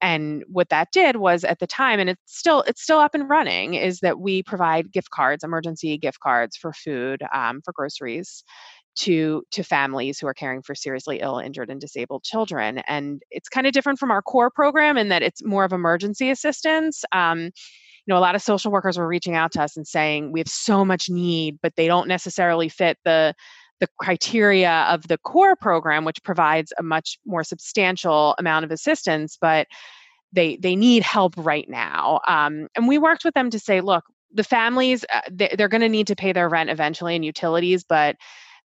and 0.03 0.43
what 0.47 0.69
that 0.69 0.91
did 0.91 1.17
was 1.17 1.43
at 1.43 1.59
the 1.59 1.67
time 1.67 1.99
and 1.99 2.09
it's 2.09 2.21
still 2.25 2.63
it's 2.63 2.81
still 2.81 2.97
up 2.97 3.13
and 3.13 3.29
running 3.29 3.75
is 3.75 3.99
that 3.99 4.19
we 4.19 4.41
provide 4.41 4.91
gift 4.91 5.11
cards 5.11 5.43
emergency 5.43 5.95
gift 5.95 6.19
cards 6.19 6.57
for 6.57 6.73
food 6.73 7.21
um, 7.31 7.61
for 7.63 7.71
groceries 7.71 8.43
to 8.95 9.43
to 9.51 9.63
families 9.63 10.19
who 10.19 10.27
are 10.27 10.33
caring 10.33 10.61
for 10.61 10.75
seriously 10.75 11.19
ill 11.21 11.39
injured 11.39 11.69
and 11.69 11.79
disabled 11.79 12.23
children 12.23 12.79
and 12.87 13.21
it's 13.31 13.49
kind 13.49 13.65
of 13.65 13.73
different 13.73 13.99
from 13.99 14.11
our 14.11 14.21
core 14.21 14.49
program 14.49 14.97
in 14.97 15.09
that 15.09 15.23
it's 15.23 15.43
more 15.43 15.63
of 15.63 15.71
emergency 15.71 16.29
assistance 16.29 17.03
um, 17.11 17.39
you 17.39 17.51
know 18.07 18.17
a 18.17 18.19
lot 18.19 18.35
of 18.35 18.41
social 18.41 18.71
workers 18.71 18.97
were 18.97 19.07
reaching 19.07 19.35
out 19.35 19.51
to 19.51 19.61
us 19.61 19.77
and 19.77 19.87
saying 19.87 20.31
we 20.31 20.39
have 20.39 20.47
so 20.47 20.83
much 20.83 21.09
need 21.09 21.57
but 21.61 21.75
they 21.75 21.87
don't 21.87 22.07
necessarily 22.07 22.69
fit 22.69 22.97
the 23.05 23.33
the 23.79 23.87
criteria 23.99 24.85
of 24.89 25.07
the 25.07 25.17
core 25.17 25.55
program 25.55 26.05
which 26.05 26.21
provides 26.23 26.73
a 26.77 26.83
much 26.83 27.17
more 27.25 27.43
substantial 27.43 28.35
amount 28.39 28.65
of 28.65 28.71
assistance 28.71 29.37
but 29.39 29.67
they 30.33 30.57
they 30.57 30.75
need 30.75 31.03
help 31.03 31.33
right 31.37 31.69
now 31.69 32.19
um, 32.27 32.67
and 32.75 32.87
we 32.87 32.97
worked 32.97 33.23
with 33.23 33.33
them 33.33 33.49
to 33.49 33.59
say 33.59 33.81
look 33.81 34.03
the 34.33 34.43
families 34.43 35.05
uh, 35.13 35.21
they, 35.29 35.53
they're 35.57 35.67
going 35.67 35.81
to 35.81 35.89
need 35.89 36.07
to 36.07 36.15
pay 36.15 36.31
their 36.31 36.49
rent 36.49 36.69
eventually 36.69 37.15
and 37.15 37.25
utilities 37.25 37.83
but 37.83 38.15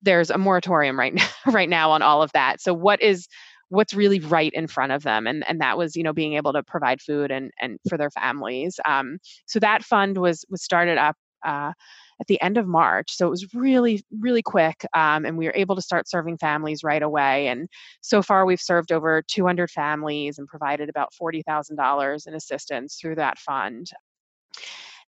there's 0.03 0.31
a 0.31 0.39
moratorium 0.39 0.99
right 0.99 1.15
now, 1.15 1.29
right 1.47 1.69
now 1.69 1.91
on 1.91 2.03
all 2.03 2.23
of 2.23 2.33
that. 2.33 2.61
So 2.61 2.75
what 2.75 3.01
is 3.01 3.29
what's 3.69 3.95
really 3.95 4.21
right 4.21 4.53
in 4.53 4.67
front 4.67 4.93
of 4.93 5.03
them? 5.03 5.27
And 5.27 5.45
and 5.49 5.61
that 5.61 5.79
was 5.79 5.97
you 5.97 6.03
know 6.03 6.13
being 6.13 6.35
able 6.35 6.53
to 6.53 6.63
provide 6.63 7.01
food 7.01 7.31
and 7.31 7.51
and 7.61 7.79
for 7.89 7.97
their 7.97 8.11
families. 8.11 8.79
Um, 8.87 9.19
so 9.47 9.59
that 9.61 9.85
fund 9.85 10.19
was 10.19 10.45
was 10.51 10.63
started 10.63 10.99
up 10.99 11.17
uh, 11.45 11.73
at 12.21 12.27
the 12.29 12.41
end 12.41 12.59
of 12.59 12.67
march. 12.67 13.13
So 13.13 13.27
it 13.27 13.31
was 13.31 13.55
really 13.55 14.05
really 14.21 14.43
quick 14.43 14.85
um, 14.95 15.25
and 15.25 15.39
we 15.39 15.47
were 15.47 15.55
able 15.57 15.75
to 15.77 15.83
start 15.83 16.09
serving 16.09 16.39
families 16.39 16.85
right 16.85 17.03
away. 17.03 17.49
And 17.49 17.69
so 18.01 18.23
far 18.23 18.45
we've 18.45 18.61
served 18.61 18.93
over 18.93 19.23
200 19.27 19.71
families 19.71 20.39
and 20.39 20.47
provided 20.47 20.89
about 20.89 21.13
$40000 21.21 22.27
in 22.27 22.35
assistance 22.35 22.99
through 23.01 23.17
that 23.17 23.39
fund 23.39 23.91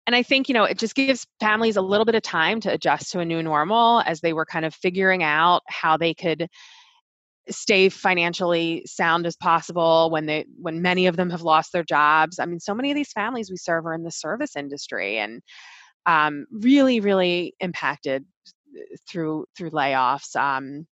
and 0.06 0.16
I 0.16 0.24
think, 0.24 0.50
you 0.50 0.54
know, 0.54 0.66
it 0.66 0.78
just 0.78 0.96
gives 0.96 1.26
families 1.40 1.78
a 1.78 1.82
little 1.82 2.06
bit 2.06 2.16
of 2.16 2.22
time 2.22 2.60
to 2.62 2.72
adjust 2.72 3.12
to 3.12 3.20
a 3.20 3.26
new 3.26 3.42
normal 3.42 4.02
as 4.06 4.20
they 4.20 4.34
were 4.34 4.46
kind 4.46 4.66
of 4.66 4.74
figuring 4.74 5.24
out 5.24 5.62
how 5.68 5.98
they 5.98 6.14
could 6.14 6.48
stay 7.50 7.90
financially 7.90 8.84
sound 8.86 9.26
as 9.26 9.36
possible 9.36 10.10
when 10.10 10.26
they 10.26 10.46
when 10.62 10.82
many 10.82 11.08
of 11.08 11.18
them 11.18 11.30
have 11.30 11.42
lost 11.42 11.74
their 11.74 11.84
jobs. 11.84 12.40
I 12.40 12.46
mean 12.46 12.60
so 12.60 12.74
many 12.74 12.92
of 12.92 12.96
these 12.96 13.12
families 13.12 13.50
we 13.50 13.58
serve 13.58 13.86
are 13.86 13.94
in 13.94 14.04
the 14.04 14.12
service 14.12 14.56
industry 14.56 15.18
and 15.18 15.42
um, 16.06 16.46
really 16.52 17.00
really 17.00 17.54
impacted 17.60 18.26
through 19.10 19.46
through 19.58 19.72
layoffs 19.72 20.36
um, 20.36 20.88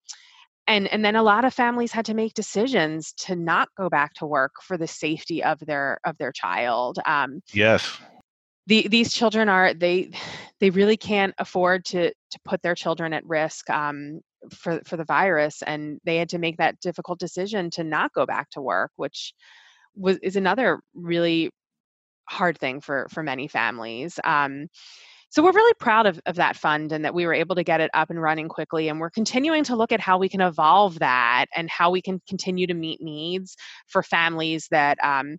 and 0.67 0.88
and 0.88 1.04
then 1.04 1.15
a 1.15 1.24
lot 1.24 1.45
of 1.45 1.54
families 1.54 1.91
had 1.91 2.06
to 2.06 2.13
make 2.13 2.34
decisions 2.34 3.13
to 3.13 3.36
not 3.36 3.69
go 3.78 3.89
back 3.89 4.13
to 4.15 4.26
work 4.26 4.52
for 4.62 4.78
the 4.78 4.88
safety 4.88 5.43
of 5.43 5.60
their 5.60 6.00
of 6.06 6.17
their 6.17 6.32
child 6.32 7.00
um, 7.06 7.41
yes 7.54 7.97
the, 8.67 8.88
these 8.88 9.13
children 9.13 9.50
are 9.50 9.74
they 9.74 10.12
they 10.60 10.69
really 10.69 10.97
can't 10.97 11.34
afford 11.38 11.86
to 11.86 12.10
to 12.10 12.39
put 12.45 12.62
their 12.62 12.76
children 12.76 13.13
at 13.13 13.26
risk 13.26 13.69
um, 13.69 14.21
for 14.52 14.82
for 14.86 14.97
the 14.97 15.06
virus, 15.06 15.62
and 15.63 16.00
they 16.06 16.17
had 16.17 16.30
to 16.30 16.38
make 16.38 16.58
that 16.58 16.80
difficult 16.80 17.19
decision 17.19 17.69
to 17.71 17.84
not 17.84 18.13
go 18.13 18.26
back 18.26 18.50
to 18.52 18.62
work, 18.62 18.91
which 18.95 19.34
was 19.95 20.17
is 20.19 20.36
another 20.36 20.80
really 20.93 21.50
hard 22.30 22.58
thing 22.58 22.82
for 22.82 23.08
for 23.10 23.24
many 23.24 23.47
families. 23.47 24.19
Um, 24.24 24.67
so 25.30 25.41
we're 25.41 25.54
really 25.54 25.74
proud 25.80 26.08
of, 26.08 26.19
of 26.26 26.36
that 26.36 26.58
fund 26.58 26.91
and 26.91 27.06
that 27.06 27.13
we 27.13 27.26
were 27.26 27.34
able 27.34 27.56
to 27.56 27.63
get 27.63 27.80
it 27.80 27.89
up 27.93 28.10
and 28.10 28.21
running 28.21 28.50
quickly. 28.50 28.89
And 28.89 29.00
we're 29.00 29.10
continuing 29.10 29.63
to 29.63 29.78
look 29.78 29.93
at 29.93 30.02
how 30.02 30.17
we 30.17 30.28
can 30.28 30.41
evolve 30.41 31.00
that 31.00 31.45
and 31.56 31.69
how 31.69 31.89
we 31.89 32.02
can 32.02 32.21
continue 32.28 32.67
to 32.67 32.74
meet 32.74 33.02
needs 33.02 33.56
for 33.88 34.04
families 34.04 34.67
that 34.71 34.97
um, 35.02 35.38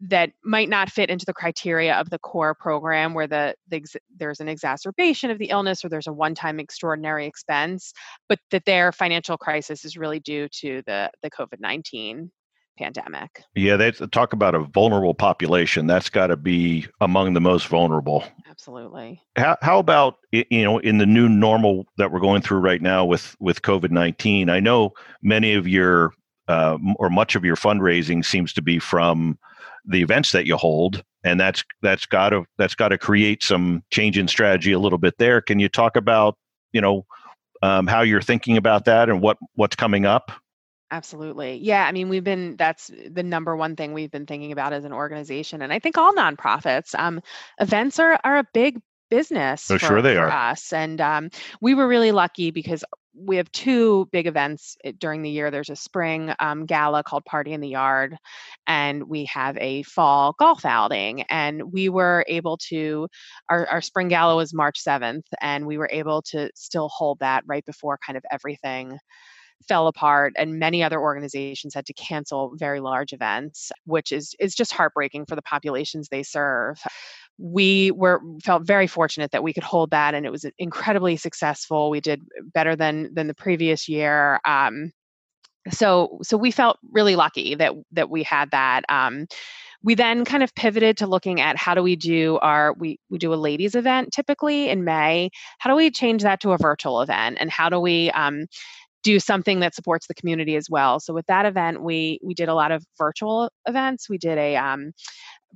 that 0.00 0.30
might 0.44 0.68
not 0.68 0.90
fit 0.90 1.10
into 1.10 1.26
the 1.26 1.34
criteria 1.34 1.94
of 1.94 2.10
the 2.10 2.18
core 2.18 2.54
program 2.54 3.14
where 3.14 3.26
the, 3.26 3.54
the 3.68 3.82
there's 4.16 4.40
an 4.40 4.48
exacerbation 4.48 5.30
of 5.30 5.38
the 5.38 5.50
illness 5.50 5.84
or 5.84 5.88
there's 5.88 6.06
a 6.06 6.12
one-time 6.12 6.60
extraordinary 6.60 7.26
expense 7.26 7.92
but 8.28 8.38
that 8.50 8.64
their 8.64 8.92
financial 8.92 9.36
crisis 9.36 9.84
is 9.84 9.96
really 9.96 10.20
due 10.20 10.48
to 10.48 10.82
the 10.86 11.10
the 11.22 11.30
covid-19 11.30 12.30
pandemic. 12.78 13.42
Yeah 13.54 13.76
they 13.76 13.90
talk 13.90 14.32
about 14.32 14.54
a 14.54 14.60
vulnerable 14.60 15.14
population. 15.14 15.86
That's 15.86 16.08
got 16.08 16.28
to 16.28 16.36
be 16.36 16.86
among 17.00 17.34
the 17.34 17.40
most 17.40 17.66
vulnerable. 17.66 18.24
Absolutely. 18.48 19.20
How, 19.36 19.56
how 19.62 19.78
about 19.78 20.16
you 20.30 20.62
know 20.62 20.78
in 20.78 20.98
the 20.98 21.06
new 21.06 21.28
normal 21.28 21.86
that 21.96 22.12
we're 22.12 22.20
going 22.20 22.42
through 22.42 22.58
right 22.58 22.80
now 22.80 23.04
with 23.04 23.36
with 23.40 23.62
covid-19 23.62 24.50
i 24.50 24.60
know 24.60 24.92
many 25.22 25.54
of 25.54 25.66
your 25.66 26.12
uh, 26.48 26.78
or 26.96 27.10
much 27.10 27.34
of 27.34 27.44
your 27.44 27.56
fundraising 27.56 28.24
seems 28.24 28.52
to 28.54 28.62
be 28.62 28.78
from 28.78 29.38
the 29.84 30.02
events 30.02 30.32
that 30.32 30.46
you 30.46 30.56
hold 30.56 31.02
and 31.24 31.38
that's 31.38 31.64
that's 31.82 32.06
got 32.06 32.30
to 32.30 32.44
that's 32.56 32.74
got 32.74 32.88
to 32.88 32.98
create 32.98 33.42
some 33.42 33.82
change 33.90 34.18
in 34.18 34.28
strategy 34.28 34.72
a 34.72 34.78
little 34.78 34.98
bit 34.98 35.14
there. 35.18 35.40
Can 35.40 35.58
you 35.58 35.68
talk 35.68 35.96
about 35.96 36.36
you 36.72 36.80
know 36.80 37.04
um, 37.62 37.86
how 37.86 38.02
you're 38.02 38.22
thinking 38.22 38.56
about 38.56 38.84
that 38.84 39.08
and 39.08 39.20
what 39.20 39.36
what's 39.54 39.76
coming 39.76 40.06
up? 40.06 40.32
Absolutely. 40.90 41.56
Yeah 41.56 41.86
i 41.86 41.92
mean 41.92 42.08
we've 42.08 42.24
been 42.24 42.56
that's 42.56 42.90
the 43.10 43.22
number 43.22 43.56
one 43.56 43.76
thing 43.76 43.92
we've 43.92 44.10
been 44.10 44.26
thinking 44.26 44.52
about 44.52 44.72
as 44.72 44.84
an 44.84 44.92
organization 44.92 45.60
and 45.60 45.72
i 45.72 45.78
think 45.78 45.98
all 45.98 46.14
nonprofits 46.14 46.98
um, 46.98 47.20
events 47.60 47.98
are 47.98 48.18
are 48.24 48.38
a 48.38 48.44
big 48.54 48.80
business 49.10 49.70
oh, 49.70 49.78
for, 49.78 49.86
sure 49.86 50.02
they 50.02 50.14
for 50.14 50.30
are. 50.30 50.50
us 50.50 50.72
and 50.72 51.00
um, 51.00 51.30
we 51.60 51.74
were 51.74 51.86
really 51.86 52.12
lucky 52.12 52.50
because 52.50 52.84
we 53.14 53.36
have 53.36 53.50
two 53.52 54.08
big 54.12 54.26
events 54.26 54.76
eh, 54.84 54.92
during 54.98 55.22
the 55.22 55.30
year. 55.30 55.50
There's 55.50 55.70
a 55.70 55.76
spring 55.76 56.32
um, 56.38 56.66
gala 56.66 57.02
called 57.02 57.24
Party 57.24 57.52
in 57.52 57.60
the 57.60 57.68
Yard, 57.68 58.16
and 58.66 59.04
we 59.04 59.24
have 59.26 59.56
a 59.58 59.82
fall 59.84 60.34
golf 60.38 60.64
outing. 60.64 61.22
And 61.22 61.72
we 61.72 61.88
were 61.88 62.24
able 62.28 62.58
to, 62.68 63.08
our, 63.48 63.66
our 63.66 63.80
spring 63.80 64.08
gala 64.08 64.36
was 64.36 64.54
March 64.54 64.82
7th, 64.82 65.24
and 65.40 65.66
we 65.66 65.78
were 65.78 65.90
able 65.92 66.22
to 66.22 66.50
still 66.54 66.88
hold 66.88 67.18
that 67.20 67.44
right 67.46 67.64
before 67.64 67.98
kind 68.04 68.16
of 68.16 68.24
everything 68.30 68.98
fell 69.66 69.88
apart 69.88 70.34
and 70.36 70.58
many 70.58 70.84
other 70.84 71.00
organizations 71.00 71.74
had 71.74 71.84
to 71.86 71.92
cancel 71.92 72.52
very 72.54 72.78
large 72.78 73.12
events 73.12 73.72
which 73.86 74.12
is 74.12 74.34
is 74.38 74.54
just 74.54 74.72
heartbreaking 74.72 75.26
for 75.26 75.34
the 75.34 75.42
populations 75.42 76.08
they 76.08 76.22
serve 76.22 76.78
we 77.38 77.90
were 77.92 78.20
felt 78.42 78.66
very 78.66 78.86
fortunate 78.86 79.30
that 79.30 79.42
we 79.42 79.52
could 79.52 79.62
hold 79.62 79.90
that 79.90 80.14
and 80.14 80.26
it 80.26 80.32
was 80.32 80.44
incredibly 80.58 81.16
successful. 81.16 81.90
We 81.90 82.00
did 82.00 82.22
better 82.52 82.74
than 82.76 83.14
than 83.14 83.26
the 83.26 83.34
previous 83.34 83.88
year 83.88 84.40
um, 84.44 84.92
so 85.70 86.18
so 86.22 86.36
we 86.36 86.50
felt 86.50 86.78
really 86.92 87.16
lucky 87.16 87.54
that 87.54 87.72
that 87.92 88.10
we 88.10 88.22
had 88.22 88.50
that 88.50 88.82
um, 88.88 89.26
we 89.82 89.94
then 89.94 90.24
kind 90.24 90.42
of 90.42 90.54
pivoted 90.54 90.96
to 90.98 91.06
looking 91.06 91.40
at 91.40 91.56
how 91.56 91.74
do 91.74 91.82
we 91.82 91.96
do 91.96 92.38
our 92.42 92.74
we 92.74 92.98
we 93.10 93.18
do 93.18 93.32
a 93.34 93.36
ladies 93.36 93.74
event 93.74 94.12
typically 94.12 94.68
in 94.68 94.84
may. 94.84 95.30
How 95.58 95.70
do 95.70 95.76
we 95.76 95.90
change 95.90 96.22
that 96.22 96.40
to 96.40 96.52
a 96.52 96.58
virtual 96.58 97.00
event 97.00 97.38
and 97.40 97.50
how 97.50 97.68
do 97.68 97.80
we 97.80 98.10
um, 98.12 98.46
do 99.04 99.20
something 99.20 99.60
that 99.60 99.74
supports 99.74 100.06
the 100.06 100.14
community 100.14 100.56
as 100.56 100.68
well? 100.70 101.00
So 101.00 101.14
with 101.14 101.26
that 101.26 101.46
event 101.46 101.82
we 101.82 102.20
we 102.24 102.34
did 102.34 102.48
a 102.48 102.54
lot 102.54 102.72
of 102.72 102.84
virtual 102.96 103.50
events. 103.66 104.08
We 104.08 104.18
did 104.18 104.38
a 104.38 104.56
um, 104.56 104.92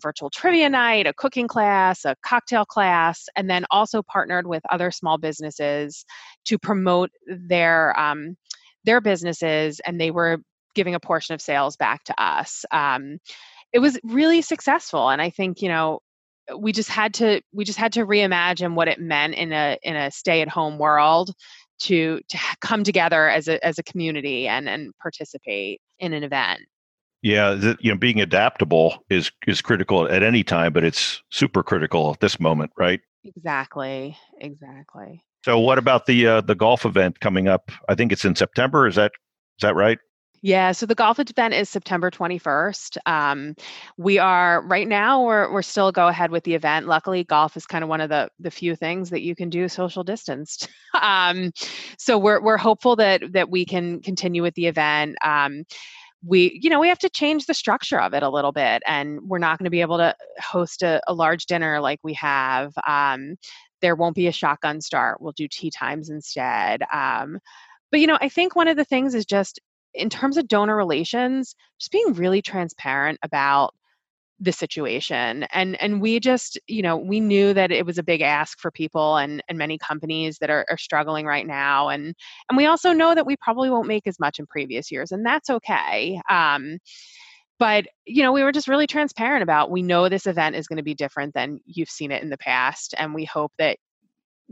virtual 0.01 0.31
trivia 0.31 0.69
night, 0.69 1.07
a 1.07 1.13
cooking 1.13 1.49
class, 1.49 2.05
a 2.05 2.17
cocktail 2.25 2.65
class, 2.65 3.29
and 3.37 3.49
then 3.49 3.65
also 3.71 4.03
partnered 4.03 4.47
with 4.47 4.63
other 4.71 4.91
small 4.91 5.19
businesses 5.19 6.05
to 6.47 6.59
promote 6.59 7.11
their 7.27 7.99
um, 7.99 8.37
their 8.85 9.01
businesses, 9.01 9.81
and 9.87 10.01
they 10.01 10.11
were 10.11 10.39
giving 10.75 10.95
a 10.95 11.01
portion 11.01 11.35
of 11.35 11.43
sales 11.43 11.77
back 11.77 12.05
to 12.05 12.23
us. 12.23 12.65
Um, 12.71 13.19
it 13.73 13.79
was 13.79 13.99
really 14.03 14.43
successful, 14.43 15.09
and 15.09 15.21
I 15.21 15.31
think 15.31 15.63
you 15.63 15.69
know 15.69 16.01
we 16.57 16.73
just 16.73 16.89
had 16.89 17.15
to 17.15 17.41
we 17.53 17.65
just 17.65 17.79
had 17.79 17.93
to 17.93 18.07
reimagine 18.07 18.75
what 18.75 18.89
it 18.89 19.01
meant 19.01 19.35
in 19.35 19.53
a 19.53 19.79
in 19.83 19.97
a 19.97 20.11
stay 20.11 20.43
at 20.43 20.49
home 20.49 20.79
world 20.79 21.33
to 21.81 22.21
to 22.29 22.39
come 22.61 22.85
together 22.85 23.29
as 23.29 23.49
a 23.49 23.65
as 23.65 23.79
a 23.79 23.83
community 23.83 24.49
and 24.49 24.69
and 24.69 24.93
participate 25.01 25.81
in 25.99 26.13
an 26.13 26.25
event 26.25 26.61
yeah, 27.23 27.75
you 27.81 27.93
know, 27.93 27.99
being 27.99 28.21
adaptable 28.21 29.05
is 29.09 29.31
is 29.47 29.63
critical 29.63 30.09
at 30.09 30.23
any 30.23 30.43
time, 30.43 30.73
but 30.73 30.85
it's 30.85 31.23
super 31.31 31.63
critical 31.63 32.13
at 32.13 32.21
this 32.21 32.41
moment, 32.41 32.73
right? 32.77 33.01
Exactly. 33.25 34.17
Exactly. 34.41 35.23
So, 35.45 35.59
what 35.59 35.79
about 35.79 36.07
the 36.07 36.27
uh, 36.27 36.41
the 36.41 36.55
golf 36.55 36.85
event 36.85 37.21
coming 37.21 37.49
up? 37.49 37.71
I 37.89 37.95
think 37.95 38.13
it's 38.13 38.25
in 38.25 38.35
September. 38.35 38.87
Is 38.87 38.97
that 38.97 39.13
is 39.59 39.63
that 39.63 39.75
right? 39.77 39.99
Yeah, 40.45 40.73
so 40.73 40.87
the 40.87 40.97
golf 40.97 41.21
event 41.21 41.55
is 41.55 41.69
September 41.69 42.11
21st. 42.11 42.99
Um, 43.07 43.55
we 43.97 44.19
are 44.19 44.67
right 44.67 44.89
now 44.89 45.23
we're 45.23 45.53
we're 45.53 45.63
still 45.63 45.93
go 45.93 46.09
ahead 46.09 46.33
with 46.33 46.43
the 46.43 46.55
event. 46.55 46.89
Luckily, 46.89 47.23
golf 47.23 47.57
is 47.57 47.65
kind 47.65 47.85
of 47.85 47.89
one 47.89 48.01
of 48.01 48.09
the 48.09 48.29
the 48.41 48.51
few 48.51 48.75
things 48.75 49.11
that 49.11 49.23
you 49.23 49.37
can 49.37 49.51
do 49.51 49.69
social 49.69 50.03
distanced. 50.03 50.69
um, 51.01 51.53
so 51.97 52.19
we're 52.19 52.43
we're 52.43 52.57
hopeful 52.57 52.97
that 52.97 53.33
that 53.33 53.51
we 53.51 53.65
can 53.65 54.01
continue 54.01 54.43
with 54.43 54.55
the 54.55 54.67
event. 54.67 55.17
Um, 55.25 55.65
we 56.25 56.59
you 56.63 56.71
know 56.71 56.81
we 56.81 56.89
have 56.89 56.99
to 56.99 57.11
change 57.11 57.47
the 57.47 57.55
structure 57.55 58.01
of 58.01 58.15
it 58.15 58.23
a 58.23 58.29
little 58.29 58.53
bit 58.53 58.83
and 58.87 59.21
we're 59.23 59.39
not 59.39 59.59
going 59.59 59.65
to 59.65 59.71
be 59.71 59.81
able 59.81 59.99
to 59.99 60.15
host 60.41 60.83
a, 60.83 61.01
a 61.07 61.15
large 61.15 61.47
dinner 61.47 61.81
like 61.81 61.99
we 62.03 62.15
have 62.15 62.73
um, 62.87 63.37
there 63.81 63.97
won't 63.97 64.15
be 64.15 64.27
a 64.27 64.33
shotgun 64.33 64.81
start 64.81 65.21
we'll 65.21 65.33
do 65.33 65.49
tee 65.49 65.71
times 65.71 66.11
instead 66.11 66.83
um, 66.93 67.39
but 67.91 68.01
you 68.01 68.07
know 68.07 68.19
i 68.21 68.29
think 68.29 68.55
one 68.55 68.69
of 68.69 68.77
the 68.77 68.85
things 68.85 69.15
is 69.15 69.27
just 69.27 69.61
in 69.95 70.09
terms 70.09 70.37
of 70.37 70.49
donor 70.49 70.77
relations 70.77 71.55
just 71.79 71.93
being 71.93 72.13
really 72.15 72.41
transparent 72.41 73.19
about 73.23 73.75
the 74.43 74.53
situation 74.53 75.45
and 75.53 75.81
and 75.81 76.01
we 76.01 76.19
just 76.19 76.59
you 76.67 76.83
know 76.83 76.97
we 76.97 77.21
knew 77.21 77.55
that 77.55 77.71
it 77.71 77.87
was 77.87 77.97
a 77.97 78.03
big 78.03 78.21
ask 78.21 78.59
for 78.59 78.73
people 78.73 79.17
and 79.17 79.41
and 79.49 79.57
many 79.57 79.79
companies 79.79 80.39
that 80.39 80.51
are, 80.51 80.67
are 80.69 80.77
struggling 80.77 81.25
right 81.27 81.47
now 81.47 81.89
and 81.89 82.13
and 82.49 82.57
we 82.57 82.67
also 82.67 82.93
know 82.93 83.15
that 83.15 83.25
we 83.25 83.37
probably 83.37 83.71
won't 83.71 83.87
make 83.87 84.05
as 84.05 84.19
much 84.19 84.41
in 84.41 84.47
previous 84.47 84.91
years 84.91 85.13
and 85.13 85.25
that's 85.25 85.49
okay 85.49 86.21
um, 86.29 86.79
but 87.61 87.87
you 88.05 88.25
know 88.25 88.33
we 88.33 88.43
were 88.43 88.51
just 88.51 88.67
really 88.67 88.89
transparent 88.89 89.45
about 89.45 89.71
we 89.71 89.81
know 89.81 90.09
this 90.09 90.27
event 90.27 90.57
is 90.57 90.67
going 90.67 90.77
to 90.79 90.83
be 90.83 90.95
different 90.95 91.33
than 91.35 91.61
you've 91.65 91.89
seen 91.89 92.11
it 92.11 92.23
in 92.23 92.29
the 92.29 92.39
past 92.39 92.97
and 92.99 93.15
we 93.15 93.25
hope 93.25 93.53
that 93.59 93.79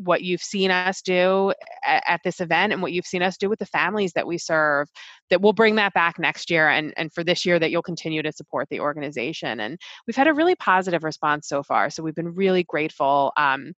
what 0.05 0.23
you've 0.23 0.43
seen 0.43 0.71
us 0.71 1.03
do 1.03 1.53
at, 1.85 2.03
at, 2.07 2.21
this 2.25 2.41
event 2.41 2.73
and 2.73 2.83
what 2.83 2.93
you've 2.93 3.07
seen 3.07 3.23
us 3.23 3.37
do 3.37 3.49
with 3.49 3.59
the 3.59 3.67
families 3.67 4.13
that 4.13 4.27
we 4.27 4.39
serve 4.39 4.89
that 5.31 5.41
we'll 5.41 5.53
bring 5.53 5.77
that 5.77 5.93
back 5.95 6.19
next 6.19 6.51
year 6.51 6.69
and, 6.69 6.93
and 6.97 7.13
for 7.13 7.23
this 7.25 7.45
year 7.45 7.59
that 7.59 7.71
you'll 7.71 7.83
continue 7.83 8.23
to 8.23 8.33
support 8.33 8.69
the 8.71 8.81
organization 8.81 9.61
and 9.61 9.79
we've 10.07 10.17
had 10.17 10.29
a 10.29 10.35
really 10.35 10.55
positive 10.57 11.05
response 11.05 11.49
so 11.49 11.63
far 11.63 11.91
so 11.91 12.03
we've 12.03 12.15
been 12.15 12.35
really 12.35 12.65
grateful 12.65 13.33
um, 13.37 13.73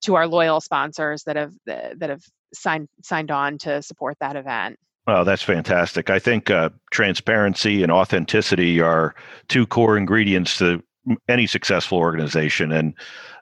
to 0.00 0.14
our 0.14 0.26
loyal 0.26 0.60
sponsors 0.60 1.22
that 1.24 1.36
have 1.36 1.52
that 1.66 2.08
have 2.08 2.22
signed 2.54 2.88
signed 3.02 3.30
on 3.30 3.58
to 3.58 3.82
support 3.82 4.16
that 4.20 4.36
event 4.36 4.78
Oh, 5.10 5.24
that's 5.24 5.42
fantastic. 5.42 6.10
I 6.10 6.18
think 6.18 6.50
uh, 6.50 6.68
transparency 6.90 7.82
and 7.82 7.90
authenticity 7.90 8.78
are 8.78 9.14
two 9.48 9.66
core 9.66 9.96
ingredients 9.96 10.58
to 10.58 10.82
any 11.28 11.46
successful 11.46 11.96
organization. 11.96 12.72
And 12.72 12.92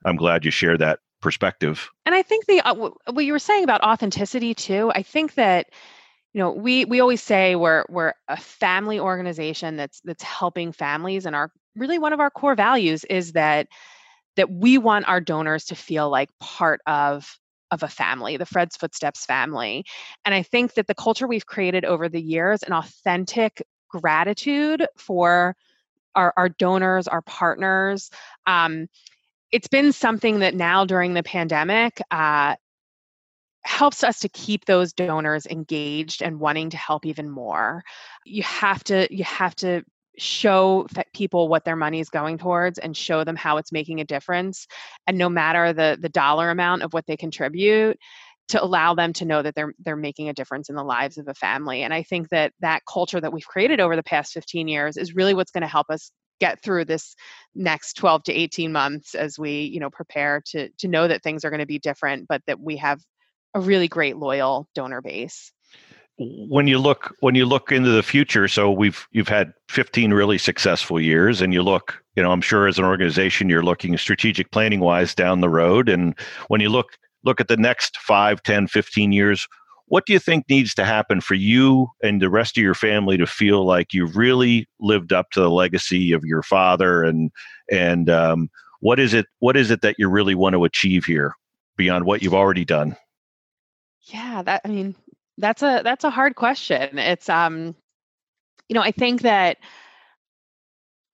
I'm 0.04 0.14
glad 0.14 0.44
you 0.44 0.52
share 0.52 0.78
that 0.78 1.00
perspective. 1.20 1.90
And 2.04 2.14
I 2.14 2.22
think 2.22 2.46
the 2.46 2.60
uh, 2.60 2.74
what 2.74 3.24
you 3.24 3.32
were 3.32 3.38
saying 3.38 3.64
about 3.64 3.82
authenticity 3.82 4.54
too. 4.54 4.92
I 4.94 5.02
think 5.02 5.34
that 5.34 5.66
you 6.32 6.40
know 6.40 6.52
we 6.52 6.84
we 6.84 7.00
always 7.00 7.22
say 7.22 7.56
we're 7.56 7.84
we're 7.88 8.14
a 8.28 8.36
family 8.36 9.00
organization 9.00 9.76
that's 9.76 10.00
that's 10.00 10.22
helping 10.22 10.72
families, 10.72 11.26
and 11.26 11.34
our 11.34 11.50
really 11.74 11.98
one 11.98 12.12
of 12.12 12.20
our 12.20 12.30
core 12.30 12.54
values 12.54 13.04
is 13.04 13.32
that 13.32 13.68
that 14.36 14.50
we 14.50 14.78
want 14.78 15.08
our 15.08 15.20
donors 15.20 15.64
to 15.66 15.74
feel 15.74 16.10
like 16.10 16.28
part 16.40 16.80
of 16.86 17.38
of 17.70 17.82
a 17.82 17.88
family, 17.88 18.36
the 18.36 18.46
Fred's 18.46 18.76
Footsteps 18.76 19.24
family. 19.24 19.84
And 20.24 20.34
I 20.34 20.42
think 20.42 20.74
that 20.74 20.86
the 20.86 20.94
culture 20.94 21.26
we've 21.26 21.46
created 21.46 21.84
over 21.84 22.08
the 22.08 22.20
years, 22.20 22.62
an 22.62 22.72
authentic 22.72 23.62
gratitude 23.88 24.86
for 24.96 25.56
our, 26.14 26.32
our 26.36 26.48
donors, 26.48 27.08
our 27.08 27.22
partners, 27.22 28.10
um, 28.46 28.86
it's 29.52 29.68
been 29.68 29.92
something 29.92 30.40
that 30.40 30.54
now 30.54 30.84
during 30.84 31.14
the 31.14 31.22
pandemic 31.22 32.00
uh, 32.10 32.56
helps 33.64 34.04
us 34.04 34.20
to 34.20 34.28
keep 34.28 34.64
those 34.64 34.92
donors 34.92 35.46
engaged 35.46 36.22
and 36.22 36.40
wanting 36.40 36.70
to 36.70 36.76
help 36.76 37.04
even 37.04 37.28
more. 37.28 37.82
You 38.24 38.42
have 38.42 38.82
to 38.84 39.08
you 39.14 39.24
have 39.24 39.54
to 39.56 39.82
show 40.18 40.86
people 41.12 41.48
what 41.48 41.64
their 41.64 41.76
money 41.76 42.00
is 42.00 42.08
going 42.08 42.38
towards 42.38 42.78
and 42.78 42.96
show 42.96 43.22
them 43.22 43.36
how 43.36 43.58
it's 43.58 43.72
making 43.72 44.00
a 44.00 44.04
difference. 44.04 44.66
And 45.06 45.18
no 45.18 45.28
matter 45.28 45.72
the 45.72 45.98
the 46.00 46.08
dollar 46.08 46.50
amount 46.50 46.82
of 46.82 46.92
what 46.92 47.06
they 47.06 47.16
contribute 47.16 47.98
to 48.48 48.62
allow 48.62 48.94
them 48.94 49.12
to 49.14 49.24
know 49.24 49.42
that 49.42 49.54
they're 49.54 49.74
they're 49.80 49.96
making 49.96 50.28
a 50.28 50.34
difference 50.34 50.68
in 50.68 50.76
the 50.76 50.84
lives 50.84 51.18
of 51.18 51.28
a 51.28 51.34
family. 51.34 51.82
And 51.82 51.92
i 51.92 52.02
think 52.02 52.28
that 52.30 52.52
that 52.60 52.82
culture 52.90 53.20
that 53.20 53.32
we've 53.32 53.46
created 53.46 53.80
over 53.80 53.96
the 53.96 54.02
past 54.02 54.32
15 54.32 54.68
years 54.68 54.96
is 54.96 55.14
really 55.14 55.34
what's 55.34 55.50
going 55.50 55.62
to 55.62 55.68
help 55.68 55.90
us 55.90 56.10
get 56.40 56.62
through 56.62 56.84
this 56.84 57.14
next 57.54 57.94
12 57.94 58.24
to 58.24 58.32
18 58.32 58.72
months 58.72 59.14
as 59.14 59.38
we 59.38 59.62
you 59.62 59.80
know 59.80 59.90
prepare 59.90 60.42
to 60.46 60.68
to 60.78 60.88
know 60.88 61.08
that 61.08 61.22
things 61.22 61.44
are 61.44 61.50
going 61.50 61.60
to 61.60 61.66
be 61.66 61.78
different 61.78 62.28
but 62.28 62.42
that 62.46 62.60
we 62.60 62.76
have 62.76 63.00
a 63.56 63.60
really 63.60 63.88
great 63.88 64.18
loyal 64.18 64.68
donor 64.74 65.00
base. 65.00 65.50
When 66.18 66.66
you 66.66 66.78
look 66.78 67.14
when 67.20 67.34
you 67.34 67.44
look 67.44 67.72
into 67.72 67.90
the 67.90 68.02
future 68.02 68.48
so 68.48 68.70
we've 68.70 69.06
you've 69.10 69.28
had 69.28 69.52
15 69.68 70.14
really 70.14 70.38
successful 70.38 70.98
years 70.98 71.42
and 71.42 71.52
you 71.52 71.62
look 71.62 72.02
you 72.14 72.22
know 72.22 72.32
i'm 72.32 72.40
sure 72.40 72.66
as 72.66 72.78
an 72.78 72.86
organization 72.86 73.50
you're 73.50 73.62
looking 73.62 73.96
strategic 73.98 74.50
planning 74.50 74.80
wise 74.80 75.14
down 75.14 75.42
the 75.42 75.48
road 75.50 75.90
and 75.90 76.18
when 76.48 76.62
you 76.62 76.70
look 76.70 76.96
look 77.24 77.38
at 77.38 77.48
the 77.48 77.56
next 77.58 77.98
5 77.98 78.42
10 78.42 78.66
15 78.66 79.12
years 79.12 79.46
what 79.88 80.06
do 80.06 80.12
you 80.12 80.18
think 80.18 80.44
needs 80.48 80.74
to 80.74 80.84
happen 80.84 81.20
for 81.20 81.34
you 81.34 81.88
and 82.02 82.20
the 82.20 82.28
rest 82.28 82.58
of 82.58 82.62
your 82.62 82.74
family 82.74 83.16
to 83.16 83.26
feel 83.26 83.64
like 83.64 83.94
you've 83.94 84.16
really 84.16 84.68
lived 84.80 85.12
up 85.12 85.30
to 85.30 85.40
the 85.40 85.50
legacy 85.50 86.12
of 86.12 86.24
your 86.24 86.42
father? 86.42 87.04
And 87.04 87.30
and 87.70 88.10
um, 88.10 88.50
what 88.80 88.98
is 88.98 89.14
it 89.14 89.26
what 89.38 89.56
is 89.56 89.70
it 89.70 89.82
that 89.82 89.96
you 89.98 90.08
really 90.08 90.34
want 90.34 90.54
to 90.54 90.64
achieve 90.64 91.04
here 91.04 91.34
beyond 91.76 92.04
what 92.04 92.22
you've 92.22 92.34
already 92.34 92.64
done? 92.64 92.96
Yeah 94.02 94.42
that 94.42 94.62
i 94.64 94.68
mean 94.68 94.94
that's 95.38 95.62
a 95.62 95.82
that's 95.84 96.04
a 96.04 96.10
hard 96.10 96.34
question. 96.34 96.98
It's 96.98 97.28
um 97.28 97.74
you 98.68 98.74
know 98.74 98.82
i 98.82 98.90
think 98.90 99.22
that 99.22 99.58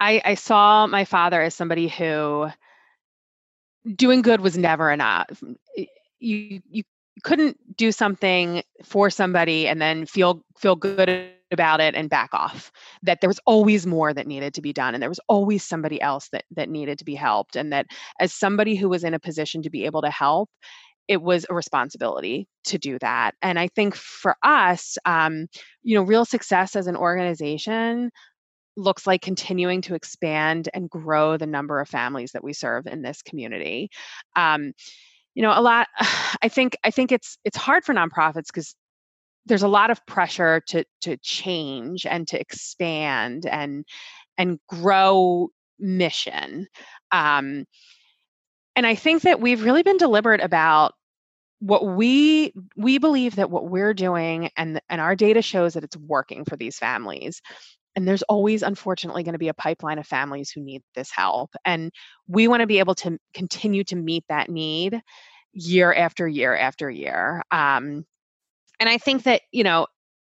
i 0.01 0.23
i 0.25 0.35
saw 0.35 0.87
my 0.87 1.05
father 1.05 1.43
as 1.43 1.55
somebody 1.55 1.89
who 1.89 2.49
doing 3.97 4.23
good 4.23 4.41
was 4.41 4.57
never 4.57 4.91
enough. 4.91 5.43
You 6.21 6.61
you 6.71 6.85
couldn't 7.25 7.59
do 7.77 7.93
something 7.93 8.63
for 8.83 9.11
somebody 9.11 9.69
and 9.69 9.81
then 9.81 10.07
feel 10.07 10.45
feel 10.59 10.77
good 10.77 11.31
about 11.51 11.81
it 11.81 11.95
and 11.95 12.09
back 12.09 12.31
off 12.33 12.73
that 13.03 13.21
there 13.21 13.29
was 13.29 13.41
always 13.45 13.87
more 13.87 14.15
that 14.15 14.27
needed 14.27 14.55
to 14.55 14.63
be 14.63 14.73
done 14.73 14.95
and 14.95 15.03
there 15.03 15.11
was 15.11 15.21
always 15.29 15.63
somebody 15.63 16.01
else 16.01 16.29
that 16.31 16.45
that 16.51 16.71
needed 16.71 16.99
to 16.99 17.05
be 17.05 17.15
helped 17.15 17.57
and 17.57 17.73
that 17.73 17.87
as 18.21 18.33
somebody 18.33 18.75
who 18.75 18.89
was 18.89 19.05
in 19.05 19.13
a 19.13 19.19
position 19.19 19.63
to 19.63 19.71
be 19.71 19.85
able 19.85 20.01
to 20.01 20.11
help 20.11 20.49
it 21.09 21.21
was 21.21 21.45
a 21.51 21.55
responsibility 21.55 22.49
to 22.65 22.79
do 22.79 22.99
that. 23.01 23.35
And 23.43 23.59
I 23.59 23.69
think 23.69 23.95
for 23.95 24.37
us, 24.43 24.97
um, 25.05 25.47
you 25.83 25.97
know, 25.97 26.03
real 26.03 26.25
success 26.25 26.77
as 26.77 26.87
an 26.87 26.97
organization 26.97 28.11
looks 28.77 29.07
like 29.07 29.21
continuing 29.21 29.83
to 29.83 29.95
expand 29.95 30.69
and 30.73 30.89
grow 30.89 31.37
the 31.37 31.47
number 31.47 31.81
of 31.81 31.89
families 31.89 32.33
that 32.33 32.45
we 32.45 32.53
serve 32.53 32.87
in 32.87 33.03
this 33.03 33.21
community. 33.23 33.91
Um, 34.37 34.73
you 35.35 35.43
know, 35.43 35.53
a 35.55 35.61
lot. 35.61 35.89
I 36.43 36.49
think 36.49 36.77
I 36.85 36.91
think 36.91 37.13
it's 37.13 37.39
it's 37.45 37.57
hard 37.57 37.85
for 37.85 37.95
nonprofits 37.95 38.47
because 38.47 38.75
there's 39.47 39.63
a 39.63 39.69
lot 39.69 39.91
of 39.91 40.05
pressure 40.07 40.63
to 40.69 40.85
to 41.03 41.17
change 41.19 42.07
and 42.07 42.27
to 42.29 42.41
expand 42.41 43.47
and 43.47 43.85
and 44.39 44.59
grow 44.69 45.49
mission. 45.79 46.67
Um, 47.11 47.65
and 48.75 48.87
I 48.87 48.95
think 48.95 49.23
that 49.23 49.41
we've 49.41 49.63
really 49.63 49.83
been 49.83 49.99
deliberate 49.99 50.41
about 50.41 50.95
what 51.61 51.87
we 51.87 52.53
we 52.77 52.99
believe 52.99 53.37
that 53.37 53.51
what 53.51 53.69
we're 53.69 53.95
doing 53.95 54.51
and 54.57 54.81
and 54.89 55.01
our 55.01 55.15
data 55.15 55.43
shows 55.43 55.75
that 55.75 55.85
it's 55.85 55.97
working 55.97 56.45
for 56.45 56.57
these 56.57 56.77
families 56.77 57.41
and 57.95 58.07
there's 58.07 58.23
always 58.23 58.63
unfortunately 58.63 59.23
going 59.23 59.35
to 59.35 59.39
be 59.39 59.49
a 59.49 59.55
pipeline 59.55 59.99
of 59.99 60.07
families 60.07 60.51
who 60.51 60.61
need 60.61 60.83
this 60.95 61.11
help 61.11 61.55
and 61.65 61.91
we 62.27 62.49
want 62.49 62.61
to 62.61 62.67
be 62.67 62.79
able 62.79 62.95
to 62.95 63.19
continue 63.35 63.85
to 63.85 63.97
meet 63.97 64.25
that 64.29 64.49
need 64.49 65.01
year 65.53 65.93
after 65.93 66.27
year 66.27 66.57
after 66.57 66.91
year 66.91 67.43
um, 67.51 68.05
and 68.81 68.89
i 68.89 68.99
think 68.99 69.25
that 69.25 69.43
you 69.53 69.65
know 69.65 69.87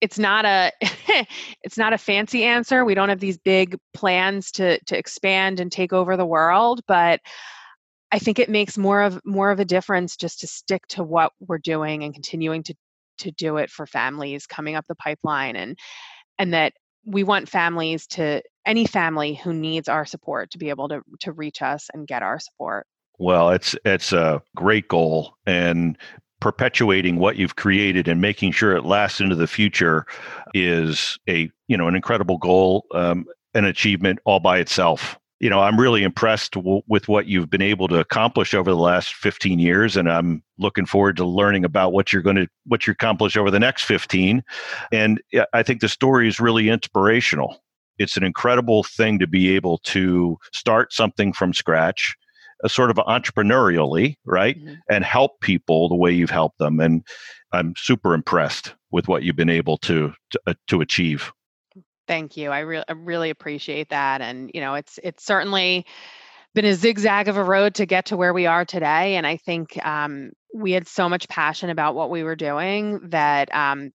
it's 0.01 0.19
not 0.19 0.45
a 0.45 0.73
it's 1.63 1.79
not 1.79 1.93
a 1.93 1.99
fancy 1.99 2.45
answer 2.45 2.85
we 2.85 2.95
don't 2.95 3.09
have 3.09 3.21
these 3.21 3.39
big 3.39 3.79
plans 3.95 4.51
to 4.51 4.79
to 4.85 4.99
expand 4.99 5.61
and 5.61 5.71
take 5.71 5.93
over 5.93 6.17
the 6.17 6.27
world 6.27 6.81
but 6.87 7.21
i 8.11 8.19
think 8.19 8.39
it 8.39 8.51
makes 8.51 8.79
more 8.79 9.03
of 9.03 9.21
more 9.25 9.51
of 9.51 9.61
a 9.61 9.65
difference 9.65 10.17
just 10.17 10.41
to 10.41 10.47
stick 10.47 10.87
to 10.89 11.03
what 11.03 11.33
we're 11.41 11.59
doing 11.59 12.03
and 12.05 12.15
continuing 12.15 12.63
to 12.63 12.75
to 13.19 13.31
do 13.33 13.59
it 13.59 13.71
for 13.71 13.87
families 13.87 14.47
coming 14.47 14.75
up 14.75 14.85
the 14.89 14.95
pipeline 14.95 15.55
and 15.55 15.79
and 16.39 16.55
that 16.55 16.73
we 17.05 17.25
want 17.25 17.49
families 17.49 18.07
to 18.09 18.43
any 18.65 18.87
family 18.87 19.35
who 19.35 19.53
needs 19.53 19.89
our 19.89 20.05
support 20.05 20.51
to 20.53 20.59
be 20.59 20.69
able 20.69 20.89
to 20.89 21.01
to 21.21 21.33
reach 21.33 21.63
us 21.63 21.89
and 21.93 22.07
get 22.07 22.23
our 22.23 22.39
support. 22.39 22.87
Well 23.19 23.51
it's 23.51 23.75
it's 23.85 24.13
a 24.13 24.43
great 24.57 24.89
goal 24.89 25.35
and 25.47 25.99
perpetuating 26.41 27.19
what 27.19 27.37
you've 27.37 27.55
created 27.55 28.09
and 28.09 28.21
making 28.21 28.51
sure 28.51 28.75
it 28.75 28.85
lasts 28.85 29.21
into 29.21 29.37
the 29.37 29.47
future 29.47 30.07
is 30.55 31.19
a 31.29 31.49
you 31.69 31.77
know 31.77 31.87
an 31.87 31.95
incredible 31.95 32.39
goal 32.39 32.85
um, 32.95 33.27
an 33.55 33.65
achievement 33.65 34.19
all 34.25 34.41
by 34.41 34.59
itself 34.59 35.19
you 35.43 35.51
know, 35.51 35.59
I'm 35.59 35.79
really 35.79 36.05
impressed 36.05 36.53
w- 36.53 36.83
with 36.87 37.09
what 37.09 37.27
you've 37.27 37.51
been 37.51 37.61
able 37.61 37.89
to 37.89 37.99
accomplish 37.99 38.55
over 38.55 38.71
the 38.71 38.77
last 38.77 39.13
15 39.15 39.59
years, 39.59 39.97
and 39.97 40.11
I'm 40.11 40.45
looking 40.57 40.87
forward 40.87 41.17
to 41.17 41.25
learning 41.25 41.65
about 41.65 41.93
what 41.93 42.13
you're 42.13 42.23
going 42.23 42.37
to 42.37 42.47
what 42.65 42.87
you 42.87 42.93
accomplish 42.93 43.37
over 43.37 43.51
the 43.51 43.59
next 43.59 43.83
15. 43.83 44.45
And 44.93 45.21
I 45.53 45.65
think 45.65 45.81
the 45.81 45.89
story 45.89 46.29
is 46.29 46.39
really 46.39 46.69
inspirational. 46.69 47.61
It's 47.99 48.17
an 48.17 48.23
incredible 48.23 48.85
thing 48.85 49.19
to 49.19 49.27
be 49.27 49.55
able 49.57 49.79
to 49.79 50.39
start 50.53 50.93
something 50.93 51.33
from 51.33 51.53
scratch, 51.53 52.15
a 52.63 52.69
sort 52.69 52.91
of 52.91 52.97
entrepreneurially, 52.99 54.15
right, 54.25 54.57
mm-hmm. 54.57 54.75
and 54.89 55.05
help 55.05 55.41
people 55.41 55.89
the 55.89 55.97
way 55.97 56.13
you've 56.13 56.31
helped 56.31 56.59
them. 56.59 56.79
And 56.79 57.05
I'm 57.51 57.75
super 57.77 58.15
impressed 58.15 58.75
with 58.93 59.09
what 59.09 59.25
you've 59.25 59.35
been 59.35 59.51
able 59.51 59.77
to 59.79 60.15
to, 60.31 60.41
uh, 60.47 60.55
to 60.69 60.81
achieve. 60.81 61.33
Thank 62.09 62.37
you. 62.37 62.51
I 62.51 62.61
really 62.61 62.85
I 62.89 62.93
really 62.93 63.31
appreciate 63.31 63.91
that. 63.91 64.21
And 64.21 64.51
you 64.55 64.61
know, 64.61 64.75
it's 64.75 64.99
it's 65.03 65.25
certainly 65.25 65.87
been 66.55 66.65
a 66.65 66.75
zigzag 66.75 67.29
of 67.29 67.37
a 67.37 67.45
road 67.45 67.75
to 67.77 67.87
get 67.87 68.07
to 68.07 68.17
where 68.17 68.35
we 68.35 68.47
are 68.47 68.65
today. 68.65 69.17
And 69.17 69.27
I 69.27 69.37
think 69.39 69.85
um, 69.85 70.33
we 70.55 70.73
had 70.73 70.87
so 70.89 71.09
much 71.09 71.29
passion 71.29 71.71
about 71.71 71.95
what 71.95 72.11
we 72.11 72.23
were 72.25 72.37
doing 72.37 73.09
that 73.11 73.55
um, 73.55 73.91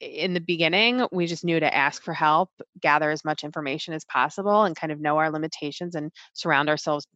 in 0.00 0.34
the 0.34 0.40
beginning, 0.40 1.06
we 1.12 1.26
just 1.26 1.44
knew 1.44 1.60
to 1.60 1.74
ask 1.74 2.02
for 2.02 2.14
help, 2.14 2.50
gather 2.80 3.10
as 3.10 3.24
much 3.24 3.44
information 3.44 3.94
as 3.94 4.04
possible, 4.04 4.64
and 4.64 4.74
kind 4.74 4.92
of 4.92 5.00
know 5.00 5.18
our 5.18 5.30
limitations 5.30 5.94
and 5.94 6.10
surround 6.32 6.68
ourselves 6.68 7.06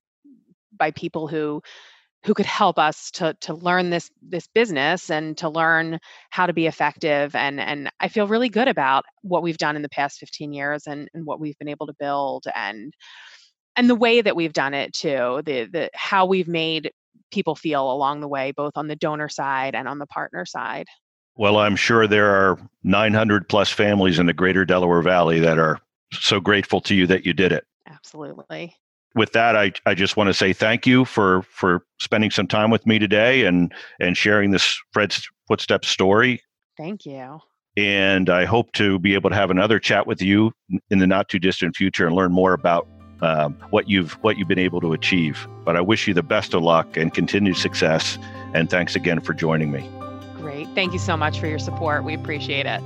by 0.78 0.90
people 0.90 1.28
who 1.28 1.62
who 2.24 2.34
could 2.34 2.46
help 2.46 2.78
us 2.78 3.10
to 3.12 3.34
to 3.40 3.54
learn 3.54 3.90
this 3.90 4.10
this 4.22 4.46
business 4.48 5.10
and 5.10 5.36
to 5.36 5.48
learn 5.48 5.98
how 6.30 6.46
to 6.46 6.52
be 6.52 6.66
effective 6.66 7.34
and 7.34 7.60
and 7.60 7.90
I 8.00 8.08
feel 8.08 8.26
really 8.26 8.48
good 8.48 8.68
about 8.68 9.04
what 9.22 9.42
we've 9.42 9.58
done 9.58 9.76
in 9.76 9.82
the 9.82 9.88
past 9.88 10.18
15 10.18 10.52
years 10.52 10.86
and 10.86 11.08
and 11.14 11.26
what 11.26 11.38
we've 11.38 11.58
been 11.58 11.68
able 11.68 11.86
to 11.86 11.94
build 11.98 12.46
and 12.54 12.94
and 13.76 13.90
the 13.90 13.94
way 13.94 14.22
that 14.22 14.36
we've 14.36 14.52
done 14.52 14.74
it 14.74 14.92
too 14.94 15.42
the 15.44 15.64
the 15.64 15.90
how 15.94 16.26
we've 16.26 16.48
made 16.48 16.90
people 17.30 17.54
feel 17.54 17.90
along 17.90 18.20
the 18.20 18.28
way 18.28 18.52
both 18.52 18.76
on 18.76 18.88
the 18.88 18.96
donor 18.96 19.28
side 19.28 19.74
and 19.74 19.86
on 19.86 19.98
the 19.98 20.06
partner 20.06 20.44
side. 20.46 20.86
Well 21.36 21.58
i'm 21.58 21.76
sure 21.76 22.06
there 22.06 22.30
are 22.30 22.58
900 22.84 23.48
plus 23.48 23.70
families 23.70 24.18
in 24.18 24.26
the 24.26 24.32
greater 24.32 24.64
delaware 24.64 25.02
valley 25.02 25.40
that 25.40 25.58
are 25.58 25.78
so 26.12 26.40
grateful 26.40 26.80
to 26.80 26.94
you 26.94 27.06
that 27.08 27.26
you 27.26 27.32
did 27.32 27.50
it. 27.50 27.64
Absolutely 27.88 28.76
with 29.14 29.32
that, 29.32 29.56
I, 29.56 29.72
I 29.86 29.94
just 29.94 30.16
want 30.16 30.28
to 30.28 30.34
say 30.34 30.52
thank 30.52 30.86
you 30.86 31.04
for 31.04 31.42
for 31.42 31.84
spending 32.00 32.30
some 32.30 32.46
time 32.46 32.70
with 32.70 32.86
me 32.86 32.98
today 32.98 33.44
and 33.44 33.72
and 34.00 34.16
sharing 34.16 34.50
this 34.50 34.80
Fred's 34.92 35.28
Footsteps 35.48 35.88
story. 35.88 36.42
Thank 36.76 37.06
you. 37.06 37.40
And 37.76 38.30
I 38.30 38.44
hope 38.44 38.72
to 38.72 38.98
be 38.98 39.14
able 39.14 39.30
to 39.30 39.36
have 39.36 39.50
another 39.50 39.78
chat 39.78 40.06
with 40.06 40.22
you 40.22 40.52
in 40.90 40.98
the 40.98 41.06
not 41.06 41.28
too 41.28 41.38
distant 41.38 41.76
future 41.76 42.06
and 42.06 42.14
learn 42.14 42.32
more 42.32 42.52
about 42.52 42.86
um, 43.20 43.54
what 43.70 43.88
you've 43.88 44.12
what 44.22 44.38
you've 44.38 44.48
been 44.48 44.58
able 44.58 44.80
to 44.80 44.92
achieve. 44.92 45.46
But 45.64 45.76
I 45.76 45.80
wish 45.80 46.06
you 46.06 46.14
the 46.14 46.22
best 46.22 46.54
of 46.54 46.62
luck 46.62 46.96
and 46.96 47.12
continued 47.12 47.56
success. 47.56 48.18
And 48.52 48.70
thanks 48.70 48.94
again 48.94 49.20
for 49.20 49.34
joining 49.34 49.72
me. 49.72 49.88
Great. 50.36 50.68
Thank 50.74 50.92
you 50.92 50.98
so 50.98 51.16
much 51.16 51.40
for 51.40 51.46
your 51.46 51.58
support. 51.58 52.04
We 52.04 52.14
appreciate 52.14 52.66
it. 52.66 52.80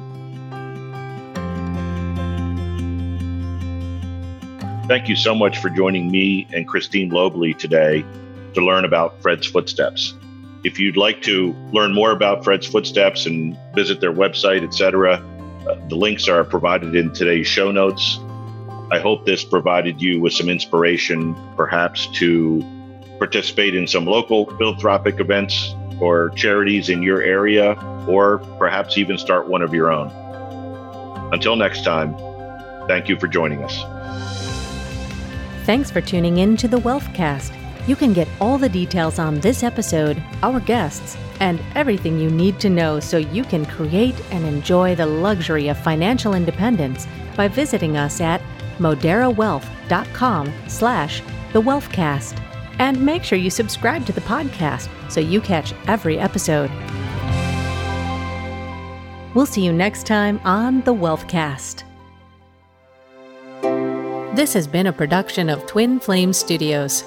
Thank 4.89 5.07
you 5.07 5.17
so 5.17 5.35
much 5.35 5.59
for 5.59 5.69
joining 5.69 6.11
me 6.11 6.49
and 6.55 6.67
Christine 6.67 7.11
Lobley 7.11 7.53
today 7.53 8.07
to 8.55 8.63
learn 8.63 8.87
about 8.87 9.21
Fred's 9.21 9.47
Footsteps. 9.47 10.15
If 10.65 10.79
you'd 10.79 10.97
like 10.97 11.21
to 11.25 11.53
learn 11.73 11.93
more 11.93 12.11
about 12.11 12.43
Fred's 12.43 12.67
Footsteps 12.67 13.27
and 13.27 13.55
visit 13.75 14.01
their 14.01 14.15
website, 14.15 14.67
etc., 14.67 15.17
uh, 15.69 15.75
the 15.89 15.95
links 15.95 16.27
are 16.27 16.43
provided 16.43 16.97
in 16.97 17.13
today's 17.13 17.47
show 17.47 17.71
notes. 17.71 18.19
I 18.91 18.99
hope 18.99 19.27
this 19.27 19.45
provided 19.45 20.01
you 20.01 20.23
with 20.23 20.33
some 20.33 20.49
inspiration, 20.49 21.37
perhaps 21.55 22.07
to 22.15 22.65
participate 23.19 23.75
in 23.75 23.87
some 23.87 24.07
local 24.07 24.47
philanthropic 24.57 25.21
events 25.21 25.75
or 26.01 26.31
charities 26.31 26.89
in 26.89 27.03
your 27.03 27.21
area, 27.21 27.75
or 28.09 28.39
perhaps 28.59 28.97
even 28.97 29.19
start 29.19 29.49
one 29.49 29.61
of 29.61 29.75
your 29.75 29.93
own. 29.93 30.11
Until 31.31 31.57
next 31.57 31.85
time, 31.85 32.17
thank 32.89 33.11
you 33.11 33.19
for 33.21 33.29
joining 33.29 33.63
us. 33.63 34.38
Thanks 35.69 35.91
for 35.91 36.01
tuning 36.01 36.39
in 36.39 36.57
to 36.57 36.67
the 36.67 36.79
Wealthcast. 36.79 37.55
You 37.87 37.95
can 37.95 38.15
get 38.15 38.27
all 38.41 38.57
the 38.57 38.71
details 38.71 39.19
on 39.19 39.39
this 39.39 39.63
episode, 39.63 40.17
our 40.43 40.61
guests, 40.61 41.15
and 41.41 41.61
everything 41.75 42.19
you 42.19 42.31
need 42.31 42.59
to 42.61 42.71
know 42.71 43.01
so 43.01 43.19
you 43.19 43.45
can 43.45 43.67
create 43.67 44.15
and 44.31 44.47
enjoy 44.47 44.95
the 44.95 45.05
luxury 45.05 45.69
of 45.69 45.77
financial 45.77 46.33
independence 46.33 47.07
by 47.37 47.49
visiting 47.49 47.99
us 47.99 48.19
at 48.23 48.41
moderawealth.com 48.79 50.55
slash 50.69 51.21
the 51.53 51.61
Wealthcast. 51.61 52.43
And 52.79 53.05
make 53.05 53.23
sure 53.23 53.37
you 53.37 53.51
subscribe 53.51 54.07
to 54.07 54.13
the 54.13 54.23
podcast 54.23 54.89
so 55.13 55.21
you 55.21 55.39
catch 55.39 55.75
every 55.87 56.19
episode. 56.19 56.71
We'll 59.35 59.45
see 59.45 59.67
you 59.67 59.75
next 59.75 60.07
time 60.07 60.41
on 60.45 60.81
the 60.85 60.95
Wealthcast. 60.95 61.88
This 64.39 64.55
has 64.55 64.69
been 64.69 64.87
a 64.87 64.93
production 64.93 65.51
of 65.51 65.67
Twin 65.67 65.99
Flame 65.99 66.33
Studios. 66.33 67.03